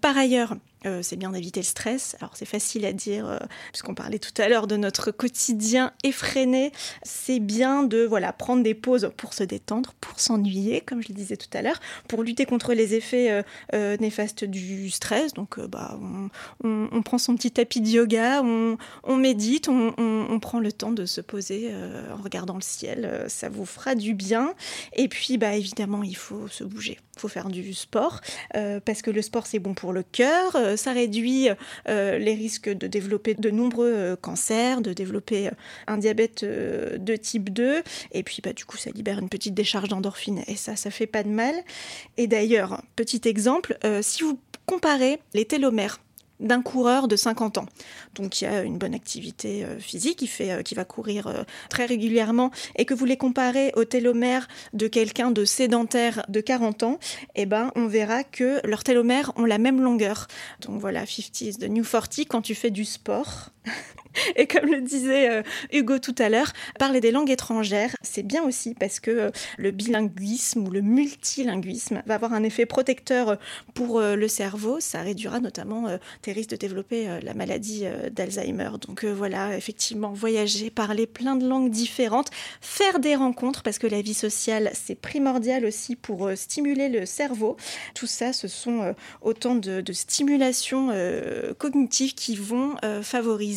Par 0.00 0.16
ailleurs, 0.16 0.56
euh, 0.86 1.00
c'est 1.02 1.16
bien 1.16 1.30
d'éviter 1.30 1.60
le 1.60 1.64
stress. 1.64 2.16
Alors 2.20 2.36
c'est 2.36 2.46
facile 2.46 2.84
à 2.86 2.92
dire, 2.92 3.28
euh, 3.28 3.38
puisqu'on 3.72 3.94
parlait 3.94 4.18
tout 4.18 4.40
à 4.40 4.48
l'heure 4.48 4.66
de 4.66 4.76
notre 4.76 5.10
quotidien 5.10 5.92
effréné. 6.04 6.72
C'est 7.02 7.40
bien 7.40 7.82
de 7.82 8.04
voilà 8.04 8.32
prendre 8.32 8.62
des 8.62 8.74
pauses 8.74 9.10
pour 9.16 9.34
se 9.34 9.42
détendre, 9.42 9.94
pour 10.00 10.20
s'ennuyer, 10.20 10.80
comme 10.80 11.02
je 11.02 11.08
le 11.08 11.14
disais 11.14 11.36
tout 11.36 11.48
à 11.54 11.62
l'heure, 11.62 11.80
pour 12.08 12.22
lutter 12.22 12.46
contre 12.46 12.72
les 12.72 12.94
effets 12.94 13.42
euh, 13.74 13.96
néfastes 13.98 14.44
du 14.44 14.90
stress. 14.90 15.34
Donc 15.34 15.58
bah, 15.60 15.98
on, 16.62 17.02
prend 17.02 17.18
son 17.18 17.36
petit 17.36 17.50
tapis 17.50 17.80
de 17.80 17.88
yoga, 17.88 18.42
on, 18.42 19.16
médite, 19.16 19.68
on, 19.68 19.94
on, 19.98 20.40
prend 20.40 20.58
le 20.60 20.72
temps 20.72 20.90
de 20.90 21.06
se 21.06 21.20
poser 21.20 21.72
en 22.12 22.20
regardant 22.20 22.54
le 22.56 22.62
ciel. 22.62 23.24
ça 23.28 23.48
vous 23.48 23.64
fera 23.64 23.94
du 23.94 24.14
bien. 24.14 24.54
Et 24.94 25.08
puis 25.08 25.38
bah 25.38 25.54
évidemment 25.54 26.02
il 26.02 26.16
faut 26.16 26.48
se 26.48 26.64
bouger, 26.64 26.98
il 27.16 27.20
faut 27.20 27.28
faire 27.28 27.48
du 27.48 27.74
sport 27.74 28.20
parce 28.52 29.02
que 29.02 29.10
le 29.10 29.22
sport 29.22 29.46
c'est 29.46 29.58
bon 29.58 29.74
pour 29.74 29.92
le 29.92 30.02
cœur 30.02 30.56
ça 30.76 30.92
réduit 30.92 31.48
euh, 31.88 32.18
les 32.18 32.34
risques 32.34 32.68
de 32.68 32.86
développer 32.86 33.34
de 33.34 33.50
nombreux 33.50 33.92
euh, 33.92 34.16
cancers, 34.16 34.80
de 34.80 34.92
développer 34.92 35.48
euh, 35.48 35.52
un 35.86 35.98
diabète 35.98 36.44
de 36.44 37.16
type 37.16 37.50
2, 37.50 37.82
et 38.12 38.22
puis 38.22 38.40
bah, 38.42 38.52
du 38.52 38.64
coup 38.64 38.76
ça 38.76 38.90
libère 38.90 39.18
une 39.18 39.28
petite 39.28 39.54
décharge 39.54 39.88
d'endorphine, 39.88 40.42
et 40.46 40.56
ça, 40.56 40.76
ça 40.76 40.90
fait 40.90 41.06
pas 41.06 41.22
de 41.22 41.28
mal. 41.28 41.54
Et 42.16 42.26
d'ailleurs, 42.26 42.82
petit 42.94 43.22
exemple, 43.24 43.78
si 44.02 44.22
vous 44.22 44.38
comparez 44.66 45.20
les 45.34 45.44
télomères 45.44 46.00
d'un 46.40 46.62
coureur 46.62 47.08
de 47.08 47.16
50 47.16 47.58
ans. 47.58 47.66
Donc 48.14 48.30
qui 48.30 48.46
a 48.46 48.62
une 48.62 48.78
bonne 48.78 48.94
activité 48.94 49.64
euh, 49.64 49.78
physique, 49.78 50.18
qui, 50.18 50.26
fait, 50.26 50.52
euh, 50.52 50.62
qui 50.62 50.74
va 50.74 50.84
courir 50.84 51.26
euh, 51.26 51.42
très 51.70 51.86
régulièrement, 51.86 52.50
et 52.76 52.84
que 52.84 52.94
vous 52.94 53.04
les 53.04 53.16
comparez 53.16 53.72
au 53.76 53.84
télomère 53.84 54.48
de 54.72 54.88
quelqu'un 54.88 55.30
de 55.30 55.44
sédentaire 55.44 56.24
de 56.28 56.40
40 56.40 56.82
ans, 56.82 56.98
eh 57.34 57.46
ben, 57.46 57.70
on 57.76 57.86
verra 57.86 58.24
que 58.24 58.60
leurs 58.66 58.84
télomères 58.84 59.32
ont 59.36 59.44
la 59.44 59.58
même 59.58 59.80
longueur. 59.80 60.26
Donc 60.60 60.80
voilà, 60.80 61.06
50 61.06 61.40
is 61.40 61.58
the 61.58 61.68
new 61.68 61.84
40 61.84 62.26
quand 62.28 62.42
tu 62.42 62.54
fais 62.54 62.70
du 62.70 62.84
sport. 62.84 63.50
Et 64.36 64.46
comme 64.46 64.70
le 64.70 64.80
disait 64.80 65.30
euh, 65.30 65.42
Hugo 65.72 65.98
tout 65.98 66.14
à 66.18 66.28
l'heure, 66.28 66.52
parler 66.78 67.00
des 67.00 67.10
langues 67.10 67.30
étrangères, 67.30 67.94
c'est 68.02 68.22
bien 68.22 68.42
aussi 68.44 68.74
parce 68.74 69.00
que 69.00 69.10
euh, 69.10 69.30
le 69.58 69.70
bilinguisme 69.70 70.66
ou 70.66 70.70
le 70.70 70.80
multilinguisme 70.80 72.02
va 72.06 72.14
avoir 72.14 72.32
un 72.32 72.42
effet 72.42 72.66
protecteur 72.66 73.30
euh, 73.30 73.36
pour 73.74 74.00
le 74.00 74.28
cerveau. 74.28 74.80
Ça 74.80 75.02
réduira 75.02 75.40
notamment 75.40 75.86
tes 76.22 76.32
risques 76.32 76.50
de 76.50 76.56
développer 76.56 77.08
la 77.22 77.34
maladie 77.34 77.84
d'Alzheimer. 78.10 78.70
Donc 78.86 79.04
voilà, 79.04 79.56
effectivement, 79.56 80.12
voyager, 80.12 80.70
parler 80.70 81.06
plein 81.06 81.36
de 81.36 81.46
langues 81.46 81.70
différentes, 81.70 82.30
faire 82.60 82.98
des 82.98 83.14
rencontres 83.14 83.62
parce 83.62 83.78
que 83.78 83.86
la 83.86 84.00
vie 84.00 84.14
sociale, 84.14 84.70
c'est 84.72 84.94
primordial 84.94 85.64
aussi 85.64 85.94
pour 85.94 86.30
stimuler 86.34 86.88
le 86.88 87.06
cerveau. 87.06 87.56
Tout 87.94 88.06
ça, 88.06 88.32
ce 88.32 88.48
sont 88.48 88.94
autant 89.20 89.54
de 89.54 89.92
stimulations 89.92 90.90
cognitives 91.58 92.14
qui 92.14 92.36
vont 92.36 92.76
favoriser 93.02 93.55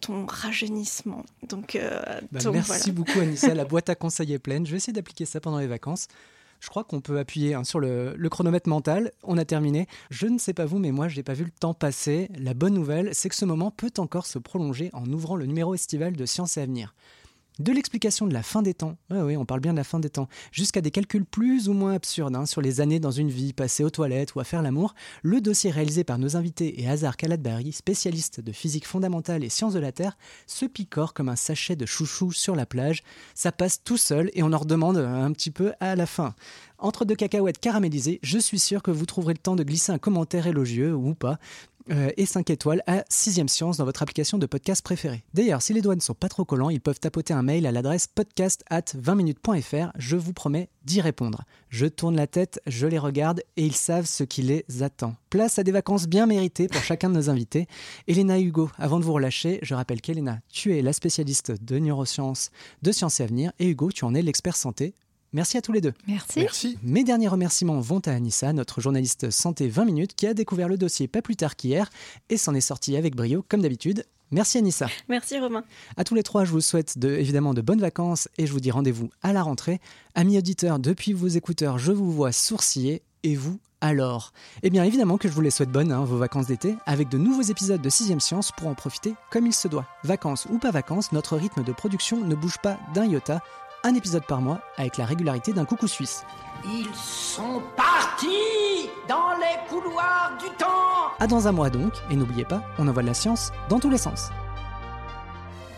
ton 0.00 0.26
rajeunissement. 0.26 1.24
Donc, 1.48 1.76
euh, 1.76 2.00
bah, 2.32 2.40
donc 2.40 2.54
merci 2.54 2.90
voilà. 2.90 2.92
beaucoup 2.92 3.20
Anissa, 3.20 3.54
la 3.54 3.64
boîte 3.66 3.88
à 3.88 3.94
conseils 3.94 4.32
est 4.32 4.38
pleine. 4.38 4.66
Je 4.66 4.72
vais 4.72 4.76
essayer 4.78 4.92
d'appliquer 4.92 5.24
ça 5.24 5.40
pendant 5.40 5.58
les 5.58 5.66
vacances. 5.66 6.08
Je 6.60 6.68
crois 6.68 6.84
qu'on 6.84 7.00
peut 7.00 7.18
appuyer 7.18 7.54
hein, 7.54 7.64
sur 7.64 7.80
le, 7.80 8.14
le, 8.16 8.28
chronomètre 8.28 8.68
mental. 8.68 9.12
On 9.22 9.38
a 9.38 9.46
terminé. 9.46 9.86
Je 10.10 10.26
ne 10.26 10.38
sais 10.38 10.52
pas 10.52 10.66
vous, 10.66 10.78
mais 10.78 10.92
moi, 10.92 11.08
je 11.08 11.16
n'ai 11.16 11.22
pas 11.22 11.32
vu 11.32 11.44
le 11.44 11.50
temps 11.50 11.72
passer. 11.72 12.28
La 12.38 12.52
bonne 12.52 12.74
nouvelle, 12.74 13.14
c'est 13.14 13.30
que 13.30 13.34
ce 13.34 13.46
moment 13.46 13.70
peut 13.70 13.92
encore 13.96 14.26
se 14.26 14.38
prolonger 14.38 14.90
en 14.92 15.10
ouvrant 15.10 15.36
le 15.36 15.46
numéro 15.46 15.74
estival 15.74 16.14
de 16.16 16.26
Science 16.26 16.58
et 16.58 16.60
Avenir 16.60 16.94
de 17.60 17.72
l'explication 17.72 18.26
de 18.26 18.32
la 18.32 18.42
fin 18.42 18.62
des 18.62 18.74
temps, 18.74 18.96
oui, 19.10 19.18
oui, 19.20 19.36
on 19.36 19.44
parle 19.44 19.60
bien 19.60 19.72
de 19.72 19.76
la 19.76 19.84
fin 19.84 20.00
des 20.00 20.08
temps, 20.08 20.28
jusqu'à 20.50 20.80
des 20.80 20.90
calculs 20.90 21.26
plus 21.26 21.68
ou 21.68 21.74
moins 21.74 21.92
absurdes 21.92 22.34
hein, 22.34 22.46
sur 22.46 22.62
les 22.62 22.80
années 22.80 23.00
dans 23.00 23.10
une 23.10 23.28
vie 23.28 23.52
passée 23.52 23.84
aux 23.84 23.90
toilettes 23.90 24.34
ou 24.34 24.40
à 24.40 24.44
faire 24.44 24.62
l'amour, 24.62 24.94
le 25.22 25.42
dossier 25.42 25.70
réalisé 25.70 26.02
par 26.02 26.18
nos 26.18 26.36
invités 26.36 26.80
et 26.80 26.88
Hazar 26.88 27.18
Kaladbari, 27.18 27.72
spécialiste 27.72 28.40
de 28.40 28.52
physique 28.52 28.86
fondamentale 28.86 29.44
et 29.44 29.50
sciences 29.50 29.74
de 29.74 29.78
la 29.78 29.92
Terre, 29.92 30.16
se 30.46 30.64
picore 30.64 31.12
comme 31.12 31.28
un 31.28 31.36
sachet 31.36 31.76
de 31.76 31.84
chouchou 31.84 32.32
sur 32.32 32.56
la 32.56 32.64
plage. 32.64 33.02
Ça 33.34 33.52
passe 33.52 33.84
tout 33.84 33.98
seul 33.98 34.30
et 34.32 34.42
on 34.42 34.52
en 34.52 34.58
redemande 34.58 34.96
un 34.96 35.30
petit 35.32 35.50
peu 35.50 35.72
à 35.80 35.96
la 35.96 36.06
fin. 36.06 36.34
Entre 36.78 37.04
deux 37.04 37.14
cacahuètes 37.14 37.58
caramélisées, 37.58 38.20
je 38.22 38.38
suis 38.38 38.58
sûr 38.58 38.82
que 38.82 38.90
vous 38.90 39.04
trouverez 39.04 39.34
le 39.34 39.38
temps 39.38 39.54
de 39.54 39.62
glisser 39.62 39.92
un 39.92 39.98
commentaire 39.98 40.46
élogieux 40.46 40.94
ou 40.94 41.14
pas 41.14 41.38
euh, 41.90 42.10
et 42.16 42.26
5 42.26 42.50
étoiles 42.50 42.82
à 42.86 43.00
6ème 43.10 43.48
Science 43.48 43.76
dans 43.76 43.84
votre 43.84 44.02
application 44.02 44.38
de 44.38 44.46
podcast 44.46 44.82
préférée. 44.82 45.24
D'ailleurs, 45.34 45.62
si 45.62 45.72
les 45.72 45.80
doigts 45.80 45.96
ne 45.96 46.00
sont 46.00 46.14
pas 46.14 46.28
trop 46.28 46.44
collants, 46.44 46.70
ils 46.70 46.80
peuvent 46.80 47.00
tapoter 47.00 47.34
un 47.34 47.42
mail 47.42 47.66
à 47.66 47.72
l'adresse 47.72 48.06
podcast 48.06 48.64
at 48.70 48.82
20minutes.fr. 48.96 49.92
Je 49.96 50.16
vous 50.16 50.32
promets 50.32 50.68
d'y 50.84 51.00
répondre. 51.00 51.44
Je 51.68 51.86
tourne 51.86 52.16
la 52.16 52.26
tête, 52.26 52.60
je 52.66 52.86
les 52.86 52.98
regarde 52.98 53.42
et 53.56 53.64
ils 53.64 53.76
savent 53.76 54.06
ce 54.06 54.24
qui 54.24 54.42
les 54.42 54.64
attend. 54.82 55.14
Place 55.30 55.58
à 55.58 55.62
des 55.62 55.72
vacances 55.72 56.06
bien 56.06 56.26
méritées 56.26 56.68
pour 56.68 56.82
chacun 56.82 57.10
de 57.10 57.14
nos 57.14 57.30
invités. 57.30 57.66
Elena 58.08 58.38
Hugo, 58.40 58.70
avant 58.78 58.98
de 58.98 59.04
vous 59.04 59.12
relâcher, 59.12 59.58
je 59.62 59.74
rappelle 59.74 60.00
qu'Elena, 60.00 60.40
tu 60.48 60.76
es 60.76 60.82
la 60.82 60.92
spécialiste 60.92 61.52
de 61.62 61.78
neurosciences, 61.78 62.50
de 62.82 62.92
sciences 62.92 63.20
et 63.20 63.24
avenir, 63.24 63.52
et 63.58 63.68
Hugo, 63.68 63.90
tu 63.92 64.04
en 64.04 64.14
es 64.14 64.22
l'expert 64.22 64.56
santé. 64.56 64.94
Merci 65.32 65.56
à 65.56 65.62
tous 65.62 65.72
les 65.72 65.80
deux. 65.80 65.92
Merci. 66.08 66.40
Merci. 66.40 66.78
Mes 66.82 67.04
derniers 67.04 67.28
remerciements 67.28 67.80
vont 67.80 68.00
à 68.00 68.10
Anissa, 68.10 68.52
notre 68.52 68.80
journaliste 68.80 69.30
santé 69.30 69.68
20 69.68 69.84
minutes, 69.84 70.14
qui 70.14 70.26
a 70.26 70.34
découvert 70.34 70.68
le 70.68 70.76
dossier 70.76 71.06
pas 71.06 71.22
plus 71.22 71.36
tard 71.36 71.54
qu'hier 71.54 71.88
et 72.30 72.36
s'en 72.36 72.54
est 72.54 72.60
sorti 72.60 72.96
avec 72.96 73.14
brio, 73.14 73.44
comme 73.48 73.62
d'habitude. 73.62 74.04
Merci 74.32 74.58
Anissa. 74.58 74.88
Merci 75.08 75.38
Romain. 75.38 75.64
À 75.96 76.04
tous 76.04 76.14
les 76.14 76.22
trois, 76.22 76.44
je 76.44 76.50
vous 76.50 76.60
souhaite 76.60 76.98
de, 76.98 77.10
évidemment 77.10 77.54
de 77.54 77.60
bonnes 77.60 77.80
vacances 77.80 78.28
et 78.38 78.46
je 78.46 78.52
vous 78.52 78.60
dis 78.60 78.70
rendez-vous 78.70 79.10
à 79.22 79.32
la 79.32 79.42
rentrée. 79.42 79.80
Amis 80.14 80.38
auditeurs, 80.38 80.78
depuis 80.78 81.12
vos 81.12 81.28
écouteurs, 81.28 81.78
je 81.78 81.92
vous 81.92 82.10
vois 82.10 82.32
sourciller 82.32 83.02
et 83.22 83.34
vous 83.34 83.58
alors? 83.80 84.32
Eh 84.62 84.70
bien 84.70 84.84
évidemment 84.84 85.16
que 85.16 85.26
je 85.26 85.32
vous 85.32 85.40
les 85.40 85.50
souhaite 85.50 85.70
bonnes, 85.70 85.90
hein, 85.90 86.04
vos 86.04 86.18
vacances 86.18 86.46
d'été, 86.46 86.76
avec 86.86 87.08
de 87.08 87.18
nouveaux 87.18 87.42
épisodes 87.42 87.80
de 87.80 87.88
6ème 87.88 88.20
Science 88.20 88.52
pour 88.56 88.68
en 88.68 88.74
profiter 88.74 89.14
comme 89.30 89.46
il 89.46 89.54
se 89.54 89.68
doit. 89.68 89.86
Vacances 90.04 90.46
ou 90.50 90.58
pas 90.58 90.70
vacances, 90.70 91.12
notre 91.12 91.36
rythme 91.36 91.64
de 91.64 91.72
production 91.72 92.20
ne 92.20 92.34
bouge 92.34 92.58
pas 92.62 92.78
d'un 92.94 93.06
iota 93.06 93.40
un 93.84 93.94
épisode 93.94 94.24
par 94.26 94.40
mois 94.40 94.60
avec 94.76 94.96
la 94.96 95.04
régularité 95.04 95.52
d'un 95.52 95.64
coucou 95.64 95.86
suisse. 95.88 96.24
Ils 96.64 96.94
sont 96.94 97.62
partis 97.76 98.90
dans 99.08 99.32
les 99.38 99.68
couloirs 99.68 100.32
du 100.38 100.50
temps 100.56 101.12
À 101.18 101.26
dans 101.26 101.48
un 101.48 101.52
mois 101.52 101.70
donc, 101.70 101.92
et 102.10 102.16
n'oubliez 102.16 102.44
pas, 102.44 102.62
on 102.78 102.86
envoie 102.86 103.02
de 103.02 103.08
la 103.08 103.14
science 103.14 103.50
dans 103.68 103.78
tous 103.80 103.90
les 103.90 103.98
sens. 103.98 104.28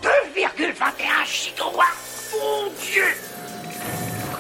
2,21 0.03 1.27
gigawatts 1.27 2.33
Mon 2.33 2.71
Dieu 2.83 3.05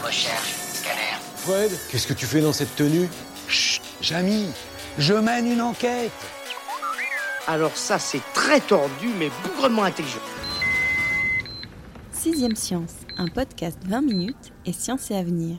Recherche, 0.05 0.53
scanner. 0.75 1.18
Fred, 1.37 1.70
qu'est-ce 1.90 2.07
que 2.07 2.14
tu 2.14 2.27
fais 2.27 2.40
dans 2.40 2.53
cette 2.53 2.75
tenue? 2.75 3.09
Chut, 3.48 3.83
Jamy, 4.01 4.51
je 4.98 5.14
mène 5.14 5.46
une 5.51 5.62
enquête 5.62 6.11
Alors 7.46 7.77
ça, 7.77 7.98
c'est 7.98 8.22
très 8.35 8.61
tordu, 8.61 9.09
mais 9.18 9.31
bougrement 9.44 9.85
intelligent. 9.85 10.18
Sixième 12.11 12.55
Science, 12.57 12.92
un 13.16 13.29
podcast 13.29 13.79
20 13.87 14.03
minutes 14.03 14.53
et 14.66 14.72
science 14.72 15.11
et 15.11 15.16
avenir. 15.16 15.59